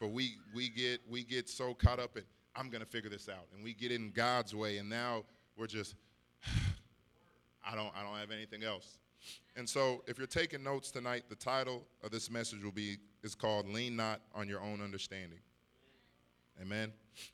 [0.00, 3.28] But we we get we get so caught up in I'm going to figure this
[3.28, 5.24] out and we get in God's way and now
[5.56, 5.94] we're just
[7.66, 8.98] I don't I don't have anything else.
[9.56, 13.34] And so if you're taking notes tonight, the title of this message will be is
[13.34, 15.40] called Lean Not on Your Own Understanding.
[16.60, 16.92] Amen.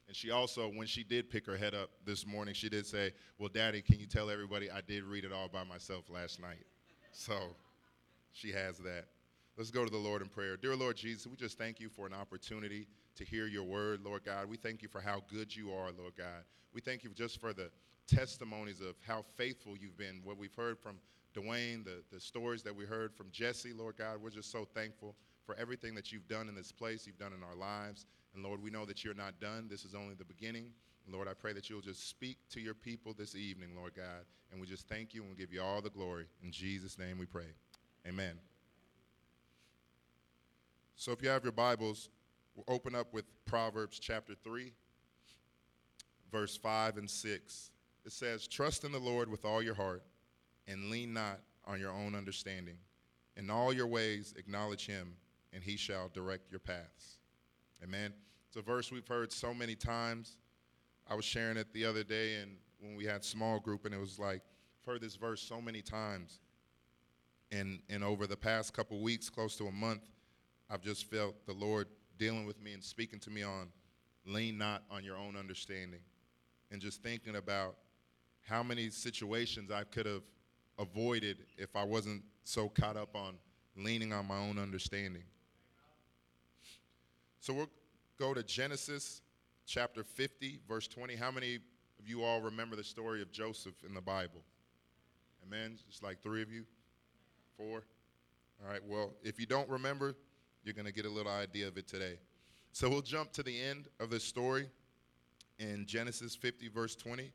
[0.08, 3.12] And she also, when she did pick her head up this morning, she did say,
[3.38, 6.64] Well, Daddy, can you tell everybody I did read it all by myself last night?
[7.12, 7.34] So
[8.32, 9.06] she has that.
[9.56, 10.56] Let's go to the Lord in prayer.
[10.56, 14.24] Dear Lord Jesus, we just thank you for an opportunity to hear your word, Lord
[14.24, 14.48] God.
[14.48, 16.44] We thank you for how good you are, Lord God.
[16.72, 17.70] We thank you just for the
[18.06, 20.98] testimonies of how faithful you've been, what we've heard from
[21.34, 24.18] Dwayne, the, the stories that we heard from Jesse, Lord God.
[24.22, 25.14] We're just so thankful
[25.46, 28.06] for everything that you've done in this place, you've done in our lives.
[28.34, 29.66] And Lord, we know that you're not done.
[29.68, 30.70] This is only the beginning.
[31.10, 34.24] Lord, I pray that you'll just speak to your people this evening, Lord God.
[34.50, 36.26] And we just thank you and we give you all the glory.
[36.42, 37.54] In Jesus' name we pray.
[38.06, 38.34] Amen.
[40.96, 42.10] So if you have your Bibles,
[42.54, 44.72] we'll open up with Proverbs chapter 3,
[46.30, 47.71] verse 5 and 6.
[48.04, 50.02] It says, Trust in the Lord with all your heart
[50.66, 52.76] and lean not on your own understanding.
[53.36, 55.14] In all your ways acknowledge him,
[55.52, 57.18] and he shall direct your paths.
[57.82, 58.12] Amen.
[58.48, 60.36] It's a verse we've heard so many times.
[61.08, 63.98] I was sharing it the other day and when we had small group and it
[63.98, 64.42] was like
[64.80, 66.40] I've heard this verse so many times.
[67.50, 70.02] And and over the past couple weeks, close to a month,
[70.70, 71.88] I've just felt the Lord
[72.18, 73.68] dealing with me and speaking to me on
[74.24, 76.00] lean not on your own understanding.
[76.70, 77.76] And just thinking about
[78.42, 80.22] how many situations I could have
[80.78, 83.34] avoided if I wasn't so caught up on
[83.76, 85.22] leaning on my own understanding.
[87.40, 87.70] So we'll
[88.18, 89.22] go to Genesis
[89.66, 91.16] chapter 50, verse 20.
[91.16, 91.56] How many
[91.98, 94.42] of you all remember the story of Joseph in the Bible?
[95.46, 95.78] Amen.
[95.88, 96.64] Just like three of you?
[97.56, 97.84] Four?
[98.62, 98.80] All right.
[98.86, 100.14] Well, if you don't remember,
[100.64, 102.18] you're going to get a little idea of it today.
[102.72, 104.68] So we'll jump to the end of the story
[105.58, 107.32] in Genesis 50, verse 20.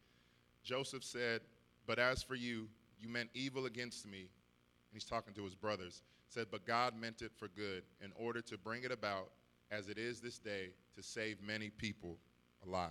[0.68, 1.40] Joseph said,
[1.88, 2.68] But as for you,
[3.00, 4.20] you meant evil against me.
[4.20, 6.04] And he's talking to his brothers.
[6.28, 9.30] Said, But God meant it for good in order to bring it about
[9.72, 12.18] as it is this day to save many people
[12.66, 12.90] alive.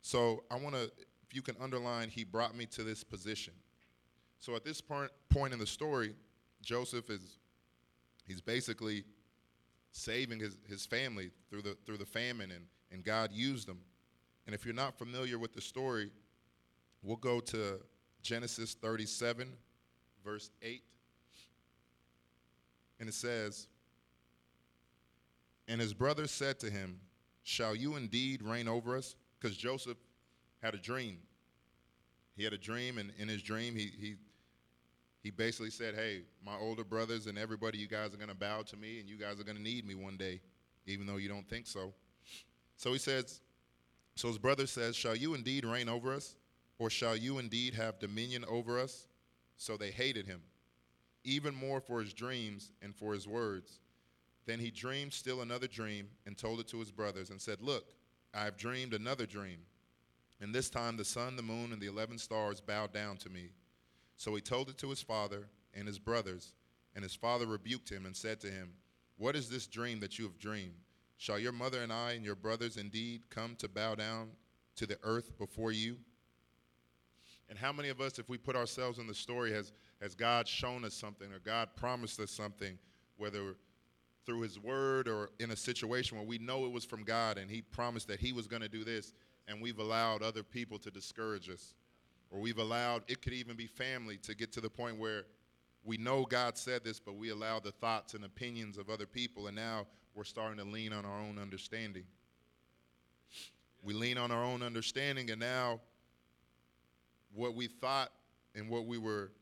[0.00, 0.84] So I want to,
[1.22, 3.52] if you can underline, he brought me to this position.
[4.40, 6.14] So at this point, point in the story,
[6.62, 7.38] Joseph is,
[8.26, 9.04] he's basically
[9.92, 13.78] saving his, his family through the, through the famine, and, and God used them.
[14.46, 16.10] And if you're not familiar with the story,
[17.02, 17.80] we'll go to
[18.22, 19.48] Genesis 37,
[20.24, 20.82] verse 8.
[23.00, 23.66] And it says,
[25.68, 27.00] and his brothers said to him,
[27.44, 29.16] Shall you indeed reign over us?
[29.40, 29.98] Because Joseph
[30.62, 31.18] had a dream.
[32.36, 34.14] He had a dream, and in his dream, he, he,
[35.22, 38.62] he basically said, Hey, my older brothers and everybody, you guys are going to bow
[38.62, 40.40] to me, and you guys are going to need me one day,
[40.86, 41.92] even though you don't think so.
[42.76, 43.40] So he says,
[44.14, 46.36] So his brother says, Shall you indeed reign over us?
[46.78, 49.06] Or shall you indeed have dominion over us?
[49.56, 50.40] So they hated him,
[51.22, 53.78] even more for his dreams and for his words.
[54.46, 57.84] Then he dreamed still another dream and told it to his brothers and said, Look,
[58.34, 59.58] I have dreamed another dream.
[60.40, 63.50] And this time the sun, the moon, and the eleven stars bowed down to me.
[64.16, 66.54] So he told it to his father and his brothers.
[66.94, 68.72] And his father rebuked him and said to him,
[69.16, 70.74] What is this dream that you have dreamed?
[71.22, 74.30] Shall your mother and I and your brothers indeed come to bow down
[74.74, 75.98] to the earth before you?
[77.48, 80.48] And how many of us, if we put ourselves in the story, has, has God
[80.48, 82.76] shown us something or God promised us something,
[83.18, 83.54] whether
[84.26, 87.48] through his word or in a situation where we know it was from God and
[87.48, 89.12] he promised that he was going to do this
[89.46, 91.74] and we've allowed other people to discourage us
[92.32, 95.22] or we've allowed it could even be family to get to the point where
[95.84, 99.46] we know God said this but we allow the thoughts and opinions of other people
[99.46, 102.04] and now we're starting to lean on our own understanding.
[103.82, 105.80] We lean on our own understanding and now
[107.34, 108.12] what we thought
[108.54, 109.32] and what we were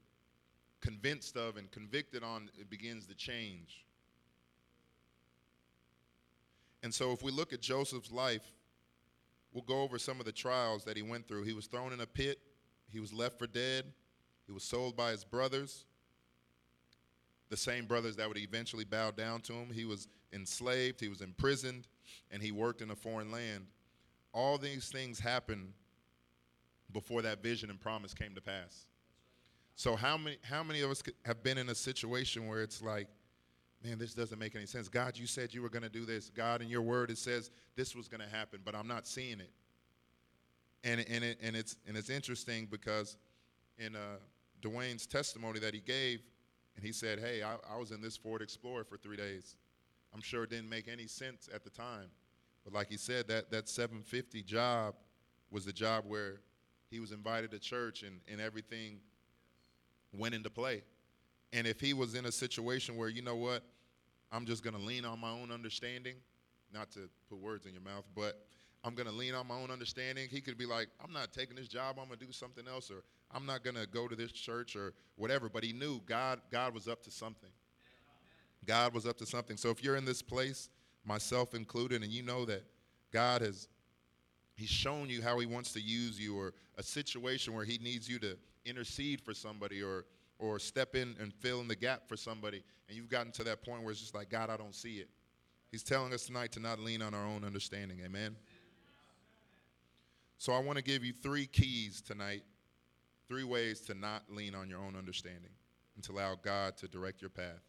[0.81, 3.85] convinced of and convicted on it begins to change.
[6.83, 8.55] And so, if we look at Joseph's life,
[9.53, 11.43] we'll go over some of the trials that he went through.
[11.43, 12.39] He was thrown in a pit,
[12.89, 13.85] he was left for dead,
[14.47, 15.85] he was sold by his brothers,
[17.51, 19.71] the same brothers that would eventually bow down to him.
[19.73, 21.89] He was enslaved, he was imprisoned,
[22.31, 23.67] and he worked in a foreign land.
[24.33, 25.73] All these things happened
[26.93, 28.87] before that vision and promise came to pass.
[29.75, 33.09] So how many how many of us have been in a situation where it's like
[33.85, 34.89] man, this doesn't make any sense.
[34.89, 36.31] God, you said you were going to do this.
[36.31, 39.41] God, in your word, it says this was going to happen, but I'm not seeing
[39.41, 39.51] it.
[40.85, 43.17] And, and, it, and, it's, and it's interesting because
[43.79, 44.19] in, uh,
[44.63, 46.23] Dwayne's testimony that he gave,
[46.77, 49.57] and he said, Hey, I, I was in this Ford Explorer for three days.
[50.15, 52.09] I'm sure it didn't make any sense at the time.
[52.65, 54.95] But like he said, that, that 750 job
[55.51, 56.41] was the job where
[56.91, 58.99] he was invited to church and, and everything
[60.13, 60.83] went into play.
[61.53, 63.63] And if he was in a situation where, you know what,
[64.33, 66.15] I'm just going to lean on my own understanding,
[66.73, 68.45] not to put words in your mouth, but
[68.85, 70.29] I'm going to lean on my own understanding.
[70.31, 71.97] He could be like, I'm not taking this job.
[72.01, 73.03] I'm going to do something else, or
[73.33, 75.49] I'm not going to go to this church, or whatever.
[75.49, 77.51] But he knew God, God was up to something.
[78.67, 79.57] God was up to something.
[79.57, 80.69] So if you're in this place,
[81.05, 82.65] myself included, and you know that
[83.13, 83.69] God has
[84.55, 88.09] He's shown you how He wants to use you, or a situation where He needs
[88.09, 90.05] you to intercede for somebody, or
[90.39, 93.63] or step in and fill in the gap for somebody, and you've gotten to that
[93.63, 95.09] point where it's just like, God, I don't see it.
[95.71, 98.01] He's telling us tonight to not lean on our own understanding.
[98.05, 98.37] Amen.
[100.39, 102.43] So I want to give you three keys tonight,
[103.31, 105.53] three ways to not lean on your own understanding
[105.95, 107.63] and to allow God to direct your path.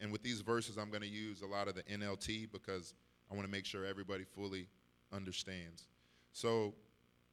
[0.00, 2.94] And with these verses, I'm going to use a lot of the NLT because
[3.30, 4.68] I want to make sure everybody fully
[5.12, 5.86] understands.
[6.32, 6.74] So,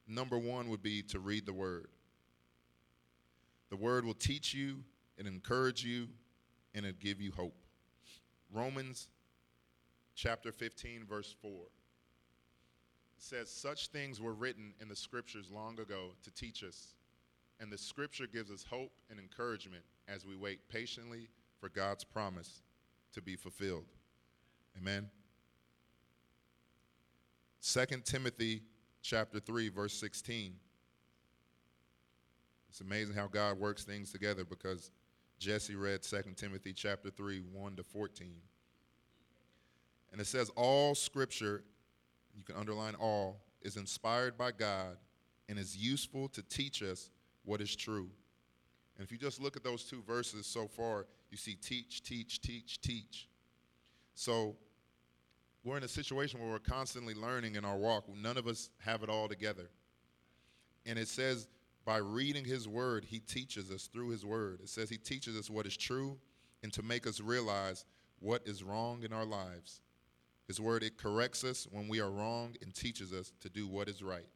[0.06, 1.88] number one would be to read the Word.
[3.70, 4.84] The Word will teach you
[5.18, 6.06] and encourage you
[6.74, 7.56] and it'll give you hope.
[8.52, 9.08] Romans
[10.14, 11.50] chapter 15, verse 4
[13.18, 16.94] says, Such things were written in the scriptures long ago to teach us,
[17.60, 21.28] and the scripture gives us hope and encouragement as we wait patiently
[21.60, 22.62] for God's promise
[23.14, 23.86] to be fulfilled.
[24.78, 25.08] Amen.
[27.62, 28.62] 2 Timothy
[29.02, 30.54] chapter 3 verse 16.
[32.68, 34.90] It's amazing how God works things together because
[35.38, 38.28] Jesse read 2 Timothy chapter 3 1 to 14.
[40.12, 41.64] And it says all scripture,
[42.36, 44.96] you can underline all, is inspired by God
[45.48, 47.10] and is useful to teach us
[47.46, 48.10] what is true.
[48.96, 52.42] And if you just look at those two verses so far, you see teach, teach,
[52.42, 53.28] teach, teach.
[54.14, 54.56] So
[55.64, 58.04] we're in a situation where we're constantly learning in our walk.
[58.14, 59.70] None of us have it all together.
[60.84, 61.48] And it says,
[61.84, 64.60] by reading his word, he teaches us through his word.
[64.62, 66.18] It says he teaches us what is true
[66.62, 67.84] and to make us realize
[68.18, 69.80] what is wrong in our lives.
[70.46, 73.88] His word, it corrects us when we are wrong and teaches us to do what
[73.88, 74.28] is right.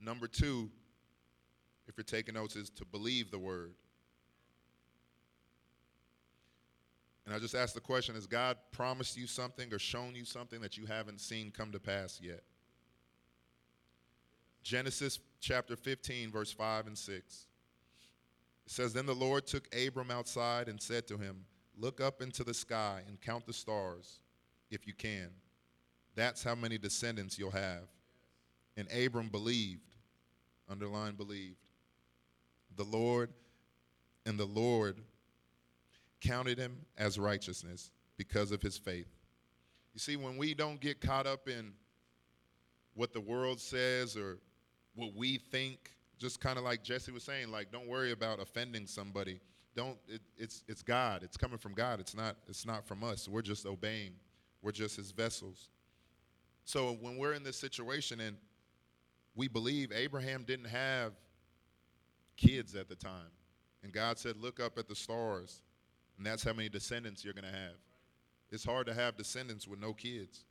[0.00, 0.70] Number two,
[1.86, 3.74] if you're taking notes, is to believe the word.
[7.26, 10.60] And I just ask the question Has God promised you something or shown you something
[10.60, 12.42] that you haven't seen come to pass yet?
[14.62, 17.46] Genesis chapter 15, verse 5 and 6.
[18.66, 21.44] It says, Then the Lord took Abram outside and said to him,
[21.78, 24.20] Look up into the sky and count the stars,
[24.70, 25.28] if you can.
[26.14, 27.84] That's how many descendants you'll have.
[28.76, 29.94] And Abram believed,
[30.68, 31.65] underline believed,
[32.76, 33.30] the Lord,
[34.24, 35.00] and the Lord
[36.20, 39.08] counted him as righteousness because of his faith.
[39.94, 41.72] You see, when we don't get caught up in
[42.94, 44.38] what the world says or
[44.94, 48.86] what we think, just kind of like Jesse was saying, like don't worry about offending
[48.86, 49.40] somebody.
[49.74, 51.22] Don't it, it's it's God.
[51.22, 52.00] It's coming from God.
[52.00, 53.28] It's not it's not from us.
[53.28, 54.12] We're just obeying.
[54.62, 55.68] We're just his vessels.
[56.64, 58.36] So when we're in this situation and
[59.34, 61.12] we believe Abraham didn't have
[62.36, 63.30] kids at the time.
[63.82, 65.62] And God said, Look up at the stars.
[66.16, 67.76] And that's how many descendants you're going to have.
[68.50, 70.44] It's hard to have descendants with no kids.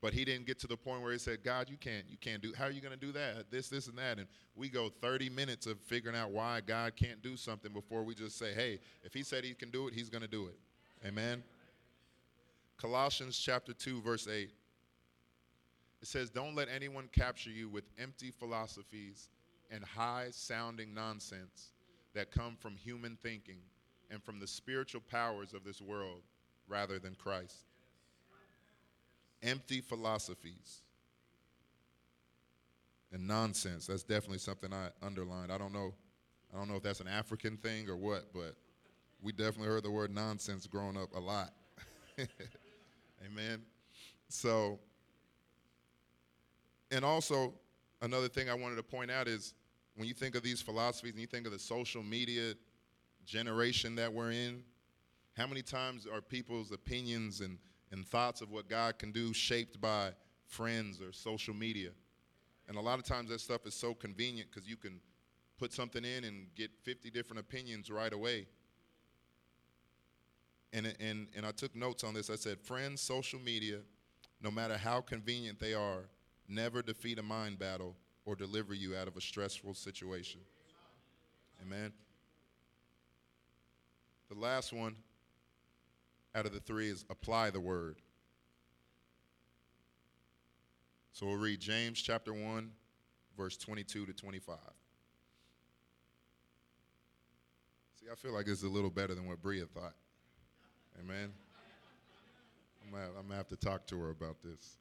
[0.00, 2.40] But he didn't get to the point where he said, God, you can't, you can't
[2.40, 3.50] do, how are you going to do that?
[3.50, 4.18] This, this, and that.
[4.18, 8.14] And we go 30 minutes of figuring out why God can't do something before we
[8.14, 10.58] just say, hey, if he said he can do it, he's going to do it.
[11.06, 11.42] Amen.
[12.78, 14.50] Colossians chapter 2, verse 8.
[16.00, 19.28] It says, Don't let anyone capture you with empty philosophies
[19.70, 21.72] and high sounding nonsense
[22.14, 23.60] that come from human thinking
[24.10, 26.22] and from the spiritual powers of this world
[26.68, 27.56] rather than Christ.
[29.42, 30.82] Empty philosophies
[33.12, 33.86] and nonsense.
[33.86, 35.52] That's definitely something I underlined.
[35.52, 35.94] I don't know.
[36.52, 38.56] I don't know if that's an African thing or what, but
[39.22, 41.52] we definitely heard the word nonsense growing up a lot.
[43.24, 43.62] Amen.
[44.28, 44.78] So,
[46.90, 47.54] and also
[48.02, 49.54] another thing I wanted to point out is
[50.00, 52.54] when you think of these philosophies and you think of the social media
[53.26, 54.62] generation that we're in,
[55.36, 57.58] how many times are people's opinions and,
[57.92, 60.12] and thoughts of what God can do shaped by
[60.46, 61.90] friends or social media?
[62.66, 65.00] And a lot of times that stuff is so convenient because you can
[65.58, 68.46] put something in and get 50 different opinions right away.
[70.72, 72.30] And, and, and I took notes on this.
[72.30, 73.80] I said, friends, social media,
[74.40, 76.08] no matter how convenient they are,
[76.48, 80.40] never defeat a mind battle or deliver you out of a stressful situation.
[81.62, 81.92] Amen.
[84.28, 84.94] The last one
[86.34, 87.96] out of the three is apply the word.
[91.12, 92.70] So we'll read James chapter 1,
[93.36, 94.56] verse 22 to 25.
[98.00, 99.94] See, I feel like it's a little better than what Bria thought.
[100.98, 101.32] Amen.
[102.82, 104.79] I'm I'm gonna have to talk to her about this.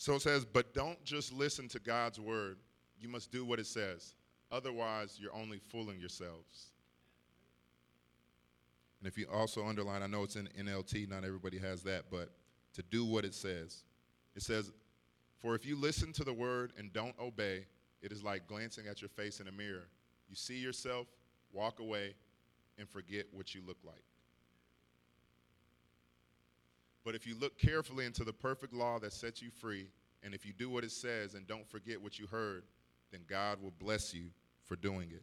[0.00, 2.58] So it says, but don't just listen to God's word.
[3.00, 4.14] You must do what it says.
[4.48, 6.70] Otherwise, you're only fooling yourselves.
[9.00, 12.30] And if you also underline, I know it's in NLT, not everybody has that, but
[12.74, 13.82] to do what it says.
[14.36, 14.70] It says,
[15.40, 17.66] For if you listen to the word and don't obey,
[18.00, 19.88] it is like glancing at your face in a mirror.
[20.28, 21.08] You see yourself,
[21.52, 22.14] walk away,
[22.78, 24.04] and forget what you look like.
[27.08, 29.86] But if you look carefully into the perfect law that sets you free,
[30.22, 32.64] and if you do what it says and don't forget what you heard,
[33.10, 34.24] then God will bless you
[34.66, 35.22] for doing it.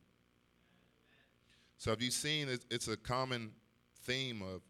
[1.77, 3.51] So, have you seen it's a common
[4.01, 4.63] theme of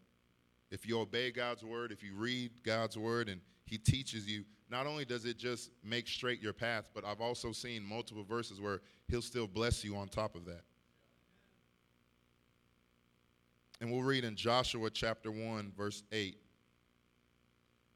[0.70, 4.86] if you obey God's word, if you read God's word and He teaches you, not
[4.86, 8.82] only does it just make straight your path, but I've also seen multiple verses where
[9.08, 10.64] He'll still bless you on top of that.
[13.80, 16.36] And we'll read in Joshua chapter 1, verse 8.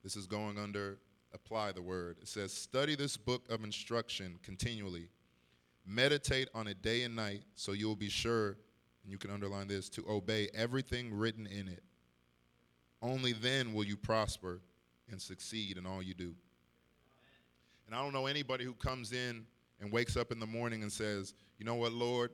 [0.03, 0.99] This is going under
[1.33, 2.17] apply the word.
[2.21, 5.09] It says, Study this book of instruction continually.
[5.87, 8.57] Meditate on it day and night so you will be sure,
[9.03, 11.83] and you can underline this, to obey everything written in it.
[13.03, 14.61] Only then will you prosper
[15.11, 16.35] and succeed in all you do.
[17.87, 19.45] And I don't know anybody who comes in
[19.81, 22.31] and wakes up in the morning and says, You know what, Lord?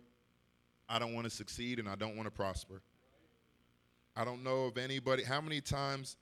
[0.88, 2.82] I don't want to succeed and I don't want to prosper.
[4.14, 5.24] I don't know of anybody.
[5.24, 6.16] How many times,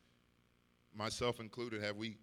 [0.94, 2.16] myself included, have we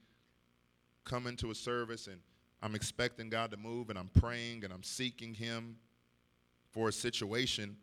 [1.04, 2.20] come into a service and
[2.62, 5.78] I'm expecting God to move and I'm praying and I'm seeking Him
[6.72, 7.76] for a situation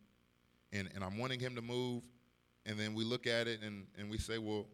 [0.73, 2.03] and, and I'm wanting Him to move.
[2.65, 4.67] And then we look at it and, and we say, well,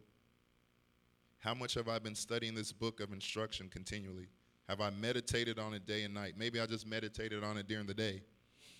[1.39, 4.27] how much have I been studying this book of instruction continually?
[4.67, 6.33] Have I meditated on it day and night?
[6.37, 8.21] Maybe I just meditated on it during the day.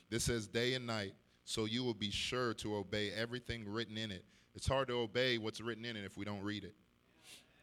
[0.10, 1.14] This says day and night
[1.46, 4.26] so you will be sure to obey everything written in it.
[4.56, 6.74] It's hard to obey what's written in it if we don't read it.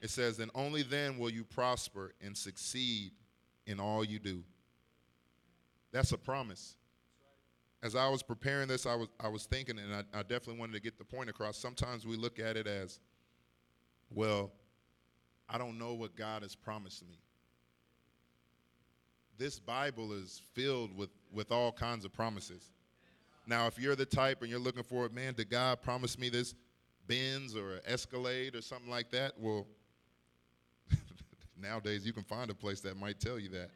[0.03, 3.13] It says, and only then will you prosper and succeed
[3.67, 4.43] in all you do.
[5.93, 6.75] That's a promise.
[7.85, 10.73] As I was preparing this, I was, I was thinking, and I, I definitely wanted
[10.73, 11.57] to get the point across.
[11.57, 12.99] Sometimes we look at it as,
[14.11, 14.51] well,
[15.49, 17.21] I don't know what God has promised me.
[19.39, 22.73] This Bible is filled with, with all kinds of promises.
[23.47, 26.29] Now, if you're the type and you're looking for it, man, did God promise me
[26.29, 26.55] this
[27.07, 29.33] Benz or Escalade or something like that?
[29.39, 29.67] Well,
[31.63, 33.71] nowadays you can find a place that might tell you that.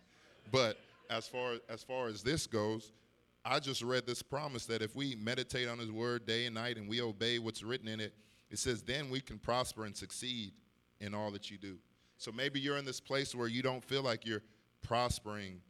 [0.50, 0.78] But
[1.08, 2.92] as far as far as this goes,
[3.44, 6.76] I just read this promise that if we meditate on His Word day and night
[6.76, 8.12] and we obey what's written in it,
[8.50, 10.52] it says then we can prosper and succeed
[11.00, 11.76] in all that you do.
[12.18, 14.42] So maybe you're in this place where you don't feel like you're
[14.82, 15.60] prospering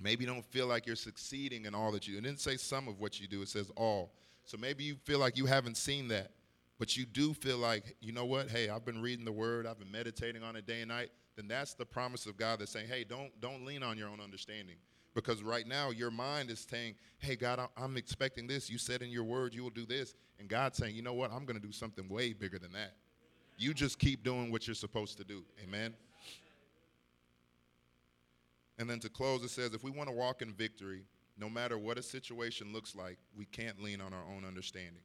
[0.00, 2.18] Maybe you don't feel like you're succeeding in all that you do.
[2.18, 4.12] It didn't say some of what you do, it says all.
[4.44, 6.30] So maybe you feel like you haven't seen that,
[6.78, 8.48] but you do feel like, you know what?
[8.48, 11.10] Hey, I've been reading the word, I've been meditating on it day and night.
[11.38, 14.20] Then that's the promise of God that's saying, hey, don't don't lean on your own
[14.20, 14.74] understanding.
[15.14, 18.68] Because right now your mind is saying, hey, God, I'm expecting this.
[18.68, 20.14] You said in your word you will do this.
[20.40, 21.30] And God's saying, you know what?
[21.32, 22.94] I'm going to do something way bigger than that.
[23.56, 25.44] You just keep doing what you're supposed to do.
[25.62, 25.94] Amen.
[28.76, 31.04] And then to close, it says if we want to walk in victory,
[31.38, 35.02] no matter what a situation looks like, we can't lean on our own understanding.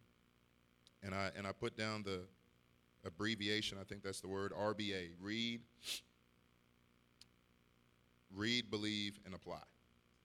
[1.04, 2.22] And I, and I put down the
[3.06, 5.62] abbreviation, I think that's the word, RBA read,
[8.36, 9.62] read, believe, and apply.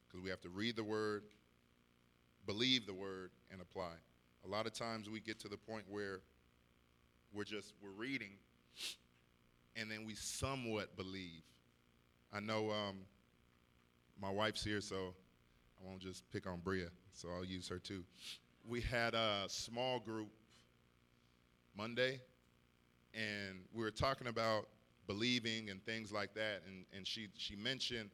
[0.07, 1.23] Because we have to read the word,
[2.47, 3.93] believe the word, and apply.
[4.45, 6.21] A lot of times we get to the point where
[7.33, 8.31] we're just we're reading
[9.77, 11.43] and then we somewhat believe.
[12.33, 12.99] I know um,
[14.21, 15.15] my wife's here, so
[15.81, 18.05] I won't just pick on Bria, so I'll use her too.
[18.67, 20.29] We had a small group
[21.77, 22.21] Monday,
[23.15, 24.69] and we were talking about
[25.09, 28.11] believing and things like that, and, and she, she mentioned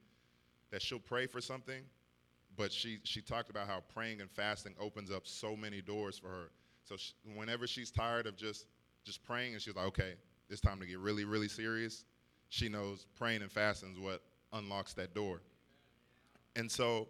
[0.70, 1.82] that she'll pray for something,
[2.56, 6.28] but she, she talked about how praying and fasting opens up so many doors for
[6.28, 6.50] her.
[6.84, 8.66] So she, whenever she's tired of just,
[9.04, 10.14] just praying and she's like, okay,
[10.48, 12.04] it's time to get really, really serious,
[12.48, 14.22] she knows praying and fasting is what
[14.52, 15.40] unlocks that door.
[16.56, 17.08] And so,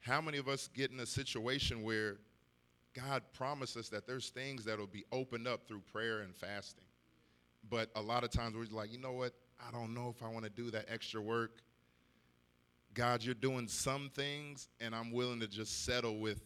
[0.00, 2.18] how many of us get in a situation where
[2.94, 6.84] God promises that there's things that will be opened up through prayer and fasting?
[7.70, 9.32] But a lot of times we're like, you know what?
[9.66, 11.62] I don't know if I want to do that extra work.
[12.92, 16.42] God, you're doing some things, and I'm willing to just settle with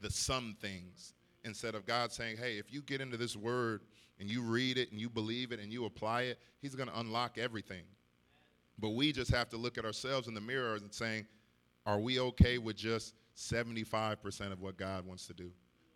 [0.00, 3.82] the some things instead of God saying, hey, if you get into this word
[4.18, 7.00] and you read it and you believe it and you apply it, He's going to
[7.00, 7.82] unlock everything.
[8.78, 11.26] But we just have to look at ourselves in the mirror and saying,
[11.86, 15.50] are we okay with just 75% of what God wants to do?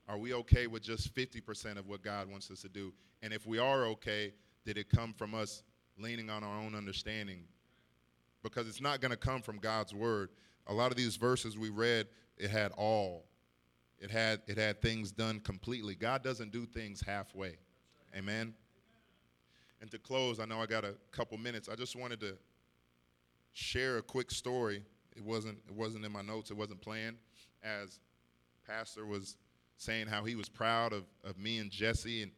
[0.08, 2.92] Are we okay with just 50% of what God wants us to do?
[3.22, 4.32] And if we are okay,
[4.64, 5.62] did it come from us
[5.98, 7.44] leaning on our own understanding?
[8.42, 10.30] Because it's not going to come from God's word.
[10.66, 13.26] A lot of these verses we read, it had all.
[13.98, 15.94] It had it had things done completely.
[15.94, 17.56] God doesn't do things halfway.
[18.16, 18.54] Amen.
[19.80, 21.68] And to close, I know I got a couple minutes.
[21.68, 22.36] I just wanted to
[23.52, 24.82] share a quick story.
[25.16, 26.50] It wasn't it wasn't in my notes.
[26.50, 27.16] It wasn't planned.
[27.62, 27.98] As
[28.66, 29.36] Pastor was
[29.76, 32.32] saying how he was proud of, of me and Jesse, and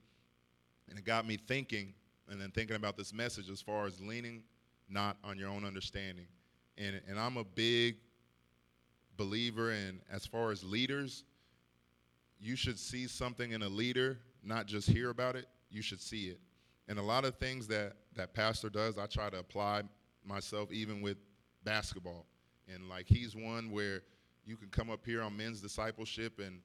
[0.88, 1.94] and it got me thinking,
[2.28, 4.42] and then thinking about this message as far as leaning
[4.88, 6.26] not on your own understanding.
[6.78, 7.96] And and I'm a big
[9.16, 11.24] believer in as far as leaders,
[12.38, 15.46] you should see something in a leader, not just hear about it.
[15.70, 16.38] You should see it.
[16.88, 19.82] And a lot of things that that pastor does, I try to apply
[20.24, 21.16] myself even with
[21.64, 22.26] basketball.
[22.72, 24.02] And like he's one where
[24.44, 26.60] you can come up here on men's discipleship and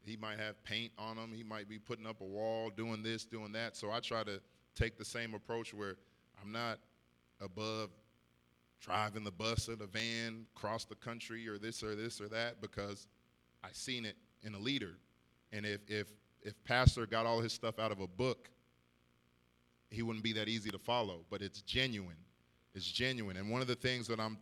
[0.00, 1.32] he might have paint on him.
[1.34, 3.76] He might be putting up a wall, doing this, doing that.
[3.76, 4.40] So I try to
[4.78, 5.96] take the same approach where
[6.42, 6.78] I'm not
[7.40, 7.90] above
[8.80, 12.60] driving the bus or the van across the country or this or this or that
[12.60, 13.08] because
[13.64, 14.94] I seen it in a leader.
[15.52, 16.08] And if if
[16.42, 18.48] if pastor got all his stuff out of a book,
[19.90, 21.24] he wouldn't be that easy to follow.
[21.30, 22.16] But it's genuine.
[22.74, 23.36] It's genuine.
[23.36, 24.38] And one of the things that I'm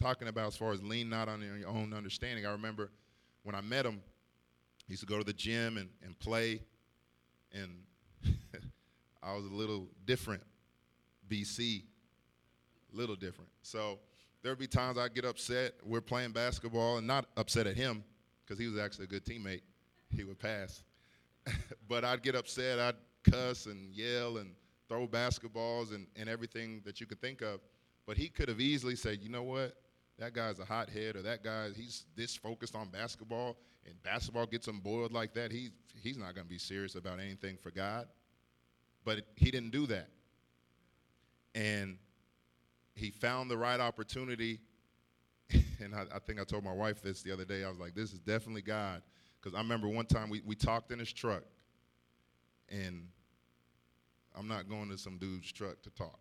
[0.00, 2.90] talking about as far as lean not on your own understanding, I remember
[3.42, 4.00] when I met him,
[4.86, 6.60] he used to go to the gym and, and play.
[7.52, 7.82] And
[9.22, 10.42] I was a little different,
[11.28, 11.82] BC,
[12.92, 13.50] a little different.
[13.62, 13.98] So
[14.42, 15.74] there'd be times I'd get upset.
[15.84, 18.02] We're playing basketball and not upset at him
[18.44, 19.62] because he was actually a good teammate.
[20.10, 20.82] He would pass.
[21.88, 22.78] but I'd get upset.
[22.78, 22.96] I'd
[23.30, 24.54] cuss and yell and
[24.88, 27.60] throw basketballs and, and everything that you could think of.
[28.06, 29.76] But he could have easily said, you know what?
[30.18, 33.56] That guy's a hothead, or that guy, he's this focused on basketball,
[33.86, 35.50] and basketball gets him boiled like that.
[35.50, 35.70] He,
[36.02, 38.06] he's not going to be serious about anything for God.
[39.04, 40.08] But he didn't do that.
[41.54, 41.98] And
[42.94, 44.60] he found the right opportunity.
[45.52, 47.64] and I, I, think I told my wife this the other day.
[47.64, 49.02] I was like, this is definitely God.
[49.40, 51.42] Because I remember one time we, we talked in his truck,
[52.68, 53.08] and
[54.36, 56.20] I'm not going to some dude's truck to talk.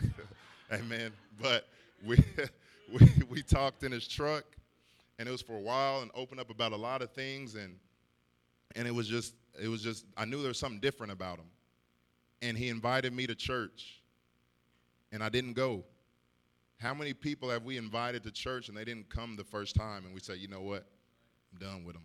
[0.72, 1.12] Amen.
[1.40, 1.66] But
[2.06, 2.16] we,
[2.92, 4.44] we, we talked in his truck,
[5.18, 7.56] and it was for a while and opened up about a lot of things.
[7.56, 7.76] And,
[8.76, 11.46] and it was just, it was just, I knew there was something different about him.
[12.44, 14.02] And he invited me to church,
[15.12, 15.82] and I didn't go.
[16.76, 20.04] How many people have we invited to church and they didn't come the first time,
[20.04, 20.86] and we say, you know what?
[21.52, 22.04] I'm done with them.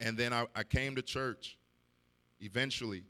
[0.00, 1.56] And then I, I came to church
[2.40, 3.04] eventually.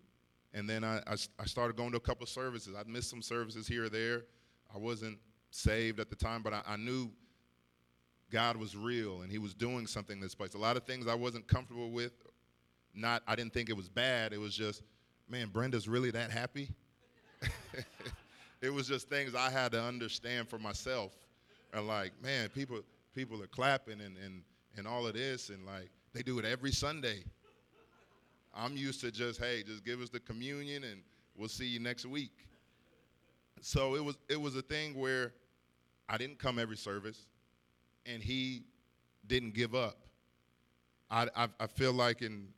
[0.52, 2.76] And then I, I, I started going to a couple services.
[2.78, 4.22] I'd missed some services here or there.
[4.72, 5.18] I wasn't
[5.50, 7.10] saved at the time, but I, I knew
[8.30, 10.54] God was real and He was doing something in this place.
[10.54, 12.12] A lot of things I wasn't comfortable with.
[12.94, 14.32] Not, I didn't think it was bad.
[14.32, 14.82] It was just,
[15.28, 16.70] man, Brenda's really that happy.
[18.62, 21.12] it was just things I had to understand for myself.
[21.72, 22.80] And like, man, people
[23.14, 24.42] people are clapping and, and,
[24.76, 27.24] and all of this, and like, they do it every Sunday.
[28.54, 31.02] I'm used to just, hey, just give us the communion and
[31.36, 32.32] we'll see you next week.
[33.60, 35.32] So it was it was a thing where
[36.08, 37.26] I didn't come every service,
[38.04, 38.64] and he
[39.26, 39.96] didn't give up.
[41.10, 42.48] I I, I feel like, in,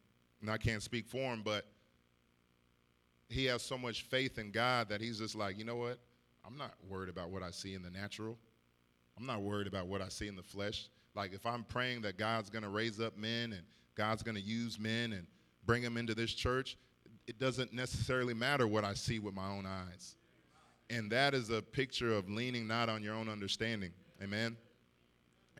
[0.41, 1.64] and I can't speak for him, but
[3.29, 5.99] he has so much faith in God that he's just like, you know what?
[6.47, 8.39] I'm not worried about what I see in the natural.
[9.18, 10.89] I'm not worried about what I see in the flesh.
[11.14, 13.62] Like if I'm praying that God's going to raise up men and
[13.97, 15.27] God's going to use men and
[15.64, 16.77] bring them into this church,
[17.27, 20.16] it doesn't necessarily matter what I see with my own eyes.
[20.91, 23.91] And that is a picture of leaning not on your own understanding.
[24.22, 24.57] Amen.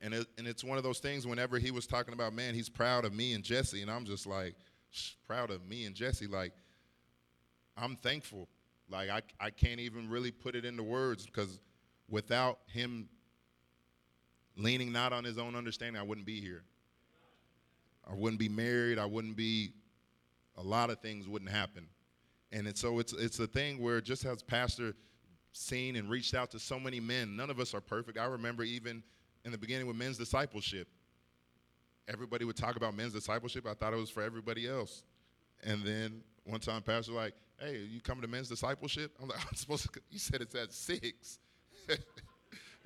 [0.03, 2.69] And it, and it's one of those things whenever he was talking about, man, he's
[2.69, 3.83] proud of me and Jesse.
[3.83, 4.55] And I'm just like,
[5.27, 6.27] proud of me and Jesse.
[6.27, 6.53] Like,
[7.77, 8.49] I'm thankful.
[8.89, 11.59] Like, I, I can't even really put it into words because
[12.09, 13.09] without him
[14.57, 16.63] leaning not on his own understanding, I wouldn't be here.
[18.09, 18.99] I wouldn't be married.
[18.99, 19.73] I wouldn't be,
[20.57, 21.87] a lot of things wouldn't happen.
[22.53, 24.95] And it's, so it's, it's a thing where just as Pastor
[25.53, 28.19] seen and reached out to so many men, none of us are perfect.
[28.19, 29.03] I remember even
[29.45, 30.87] in the beginning with men's discipleship,
[32.09, 33.67] everybody would talk about men's discipleship.
[33.67, 35.03] I thought it was for everybody else.
[35.65, 39.13] And then one time, Pastor like, hey, you coming to men's discipleship?
[39.21, 41.39] I'm like, I'm supposed to, you said it's at six.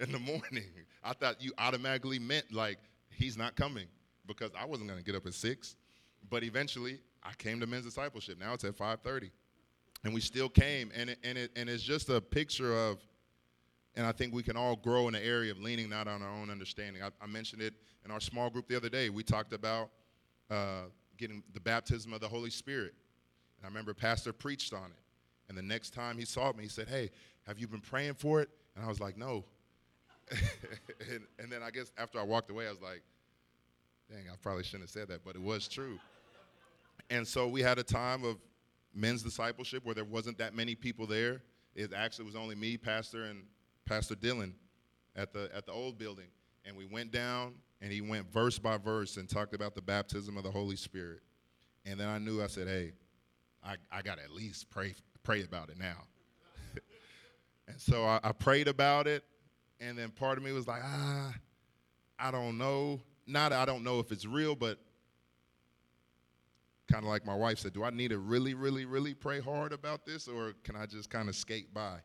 [0.00, 0.64] in the morning.
[1.04, 2.78] I thought you automatically meant like
[3.10, 3.86] he's not coming
[4.26, 5.76] because I wasn't going to get up at 6.
[6.28, 8.38] But eventually, I came to men's discipleship.
[8.38, 9.30] Now it's at 5:30.
[10.02, 12.98] And we still came and it, and it and it's just a picture of
[13.96, 16.30] and I think we can all grow in the area of leaning not on our
[16.30, 17.02] own understanding.
[17.02, 19.10] I, I mentioned it in our small group the other day.
[19.10, 19.90] We talked about
[20.48, 20.84] uh,
[21.18, 22.94] getting the baptism of the Holy Spirit.
[23.60, 25.02] And I remember Pastor preached on it.
[25.48, 27.10] And the next time he saw me, he said, Hey,
[27.46, 28.48] have you been praying for it?
[28.76, 29.44] And I was like, No.
[30.30, 33.02] and, and then I guess after I walked away, I was like,
[34.08, 35.98] Dang, I probably shouldn't have said that, but it was true.
[37.10, 38.36] And so we had a time of
[38.94, 41.42] men's discipleship where there wasn't that many people there.
[41.74, 43.42] It actually was only me, Pastor, and
[43.84, 44.52] Pastor Dylan
[45.16, 46.28] at the at the old building.
[46.64, 50.36] And we went down and he went verse by verse and talked about the baptism
[50.36, 51.20] of the Holy Spirit.
[51.86, 52.92] And then I knew I said, Hey,
[53.64, 56.04] I, I gotta at least pray pray about it now.
[57.68, 59.24] and so I, I prayed about it,
[59.80, 61.34] and then part of me was like, ah,
[62.18, 63.00] I don't know.
[63.26, 64.78] Not I don't know if it's real, but
[66.90, 69.72] kind of like my wife said, do I need to really, really, really pray hard
[69.72, 71.98] about this, or can I just kind of skate by?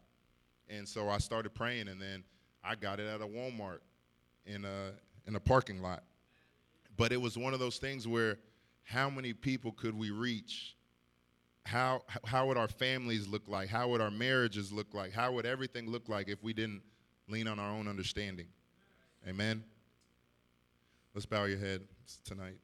[0.70, 2.24] And so I started praying, and then
[2.64, 3.80] I got it at a Walmart
[4.46, 4.92] in a
[5.28, 6.04] in a parking lot.
[6.98, 8.38] But it was one of those things where,
[8.84, 10.75] how many people could we reach?
[11.66, 13.70] How how would our families look like?
[13.70, 15.12] How would our marriages look like?
[15.12, 16.82] How would everything look like if we didn't
[17.28, 18.48] lean on our own understanding?
[19.28, 19.64] Amen.
[21.16, 21.82] Let's bow your head
[22.24, 22.58] tonight.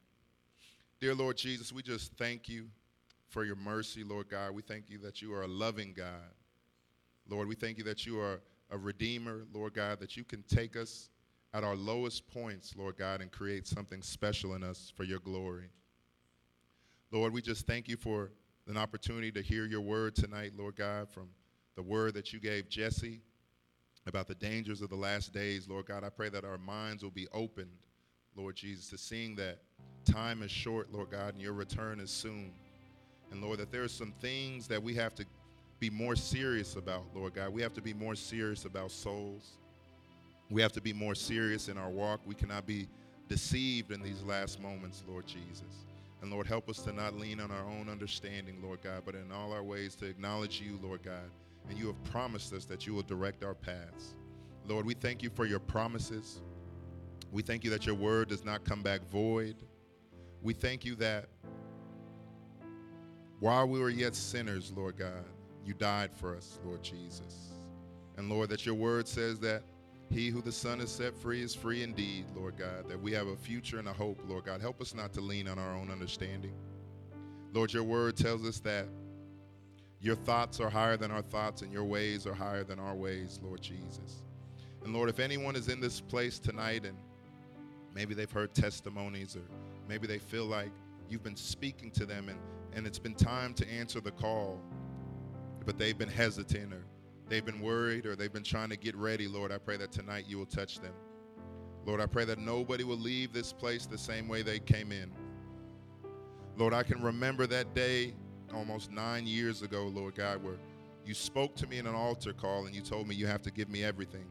[1.00, 2.68] Dear Lord Jesus, we just thank you
[3.28, 4.54] for your mercy, Lord God.
[4.54, 6.36] We thank you that you are a loving God.
[7.28, 8.40] Lord, we thank you that you are
[8.70, 11.10] a redeemer, Lord God, that you can take us
[11.54, 15.70] at our lowest points, Lord God, and create something special in us for your glory.
[17.12, 18.32] Lord, we just thank you for
[18.68, 21.30] an opportunity to hear your word tonight, Lord God, from
[21.76, 23.22] the word that you gave Jesse
[24.08, 26.04] about the dangers of the last days, Lord God.
[26.04, 27.72] I pray that our minds will be opened,
[28.36, 29.60] Lord Jesus, to seeing that
[30.06, 32.54] time is short, Lord God, and your return is soon.
[33.32, 35.26] And Lord, that there are some things that we have to
[35.80, 37.52] be more serious about, Lord God.
[37.52, 39.58] We have to be more serious about souls.
[40.50, 42.22] We have to be more serious in our walk.
[42.26, 42.88] We cannot be
[43.30, 45.86] deceived in these last moments, Lord Jesus.
[46.22, 49.32] And Lord, help us to not lean on our own understanding, Lord God, but in
[49.32, 51.30] all our ways to acknowledge you, Lord God.
[51.70, 54.16] And you have promised us that you will direct our paths.
[54.68, 56.42] Lord, we thank you for your promises.
[57.32, 59.56] We thank you that your word does not come back void.
[60.44, 61.28] We thank you that
[63.40, 65.26] while we were yet sinners, Lord God,
[65.66, 67.54] you died for us, Lord Jesus.
[68.18, 69.64] And Lord, that your word says that
[70.12, 73.28] he who the Son has set free is free indeed, Lord God, that we have
[73.28, 74.60] a future and a hope, Lord God.
[74.60, 76.54] Help us not to lean on our own understanding.
[77.54, 78.88] Lord, your word tells us that
[80.02, 83.40] your thoughts are higher than our thoughts and your ways are higher than our ways,
[83.42, 84.24] Lord Jesus.
[84.84, 86.98] And Lord, if anyone is in this place tonight and
[87.94, 89.44] maybe they've heard testimonies or
[89.88, 90.72] maybe they feel like
[91.08, 92.40] you've been speaking to them and,
[92.74, 94.60] and it's been time to answer the call,
[95.66, 96.84] but they've been hesitant or
[97.32, 100.26] they've been worried or they've been trying to get ready, Lord, I pray that tonight
[100.28, 100.92] you will touch them.
[101.86, 105.10] Lord, I pray that nobody will leave this place the same way they came in.
[106.58, 108.14] Lord, I can remember that day
[108.54, 110.58] almost nine years ago, Lord God, where
[111.06, 113.52] you spoke to me in an altar call and you told me you have to
[113.52, 114.26] give me everything.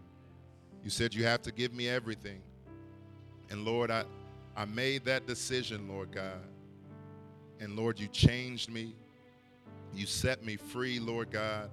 [0.84, 2.42] You said you have to give me everything.
[3.48, 4.04] And Lord, I,
[4.54, 6.44] I made that decision, Lord God.
[7.60, 8.94] And Lord, you changed me.
[9.94, 11.70] You set me free, Lord God.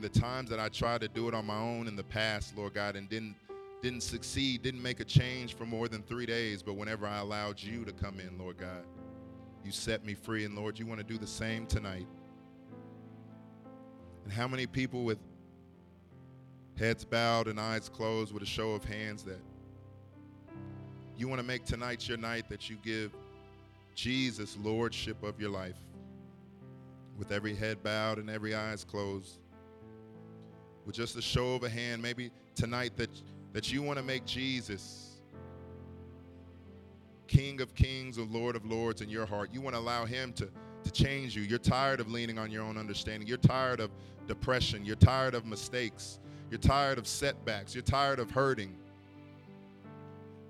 [0.00, 2.74] The times that I tried to do it on my own in the past, Lord
[2.74, 3.34] God, and didn't
[3.82, 7.62] didn't succeed, didn't make a change for more than three days, but whenever I allowed
[7.62, 8.84] you to come in, Lord God,
[9.64, 10.44] you set me free.
[10.44, 12.06] And Lord, you want to do the same tonight.
[14.24, 15.18] And how many people with
[16.78, 19.40] heads bowed and eyes closed with a show of hands that
[21.16, 23.12] you want to make tonight your night that you give
[23.94, 25.76] Jesus lordship of your life
[27.18, 29.39] with every head bowed and every eyes closed
[30.90, 33.10] with just a show of a hand maybe tonight that
[33.52, 35.20] that you want to make Jesus
[37.28, 39.50] King of kings and Lord of lords in your heart.
[39.52, 40.48] You want to allow him to
[40.82, 41.42] to change you.
[41.42, 43.28] You're tired of leaning on your own understanding.
[43.28, 43.92] You're tired of
[44.26, 44.84] depression.
[44.84, 46.18] You're tired of mistakes.
[46.50, 47.72] You're tired of setbacks.
[47.72, 48.74] You're tired of hurting.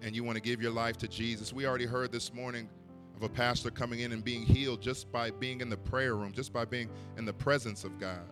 [0.01, 1.53] And you want to give your life to Jesus.
[1.53, 2.67] We already heard this morning
[3.15, 6.33] of a pastor coming in and being healed just by being in the prayer room,
[6.33, 6.89] just by being
[7.19, 8.25] in the presence of God.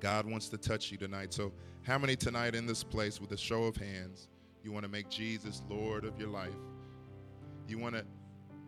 [0.00, 1.32] God wants to touch you tonight.
[1.32, 4.28] So, how many tonight in this place with a show of hands,
[4.62, 6.50] you want to make Jesus Lord of your life?
[7.68, 8.04] You want to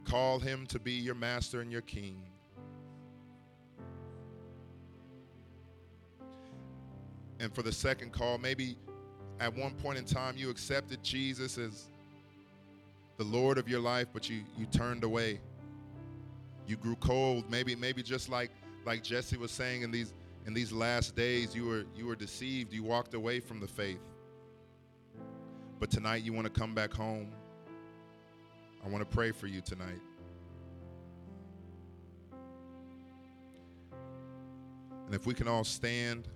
[0.05, 2.23] call him to be your master and your king?
[7.39, 8.77] And for the second call, maybe
[9.41, 11.89] at one point in time you accepted Jesus as
[13.19, 15.41] the Lord of your life, but you, you turned away.
[16.67, 17.51] You grew cold.
[17.51, 18.51] Maybe maybe just like
[18.85, 20.13] like Jesse was saying in these
[20.47, 22.73] in these last days, you were you were deceived.
[22.73, 24.01] You walked away from the faith.
[25.81, 27.33] But tonight you want to come back home.
[28.85, 30.01] I want to pray for you tonight.
[35.05, 36.29] And if we can all stand,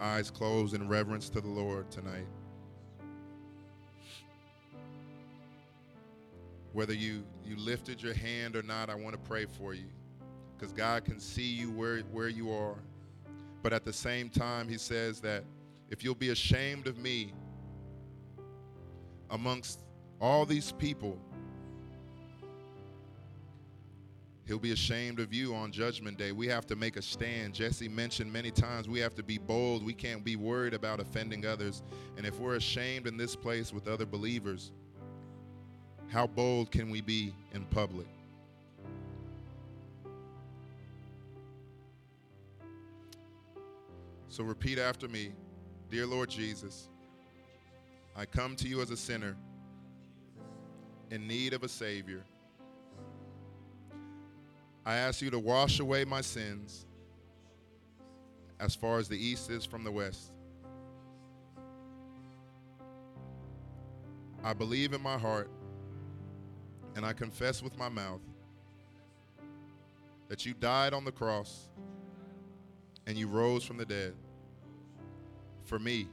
[0.00, 2.26] eyes closed in reverence to the Lord tonight.
[6.72, 9.86] Whether you, you lifted your hand or not, I want to pray for you
[10.56, 12.76] because God can see you where, where you are.
[13.62, 15.44] But at the same time, He says that
[15.90, 17.32] if you'll be ashamed of me
[19.30, 19.80] amongst
[20.20, 21.18] all these people,
[24.46, 26.30] He'll be ashamed of you on Judgment Day.
[26.30, 27.52] We have to make a stand.
[27.52, 29.84] Jesse mentioned many times we have to be bold.
[29.84, 31.82] We can't be worried about offending others.
[32.16, 34.70] And if we're ashamed in this place with other believers,
[36.08, 38.06] how bold can we be in public?
[44.36, 45.32] So repeat after me
[45.88, 46.90] Dear Lord Jesus,
[48.14, 49.34] I come to you as a sinner
[51.10, 52.22] in need of a Savior.
[54.84, 56.84] I ask you to wash away my sins
[58.60, 60.32] as far as the east is from the west.
[64.44, 65.48] I believe in my heart
[66.94, 68.20] and I confess with my mouth
[70.28, 71.70] that you died on the cross
[73.06, 74.12] and you rose from the dead
[75.66, 76.08] for me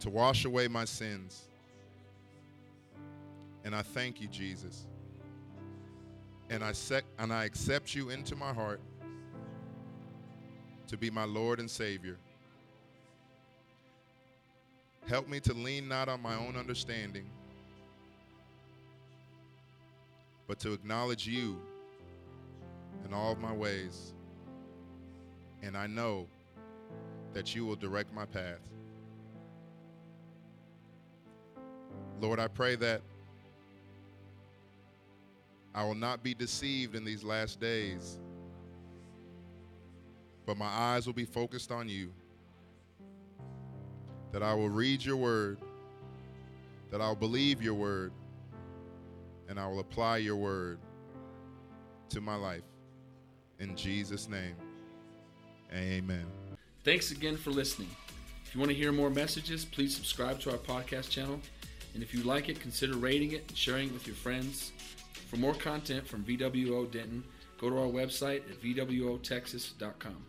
[0.00, 1.44] to wash away my sins.
[3.64, 4.86] And I thank you, Jesus.
[6.50, 8.80] And I, sec- and I accept you into my heart
[10.88, 12.16] to be my Lord and Savior.
[15.08, 17.26] Help me to lean not on my own understanding
[20.46, 21.60] but to acknowledge you
[23.04, 24.12] in all of my ways.
[25.62, 26.26] And I know
[27.36, 28.62] that you will direct my path.
[32.18, 33.02] Lord, I pray that
[35.74, 38.18] I will not be deceived in these last days,
[40.46, 42.10] but my eyes will be focused on you.
[44.32, 45.58] That I will read your word,
[46.90, 48.12] that I'll believe your word
[49.46, 50.78] and I will apply your word
[52.08, 52.64] to my life.
[53.58, 54.56] In Jesus' name,
[55.70, 56.45] amen.
[56.86, 57.90] Thanks again for listening.
[58.44, 61.40] If you want to hear more messages, please subscribe to our podcast channel.
[61.94, 64.70] And if you like it, consider rating it and sharing it with your friends.
[65.28, 67.24] For more content from VWO Denton,
[67.60, 70.26] go to our website at VWOTexas.com.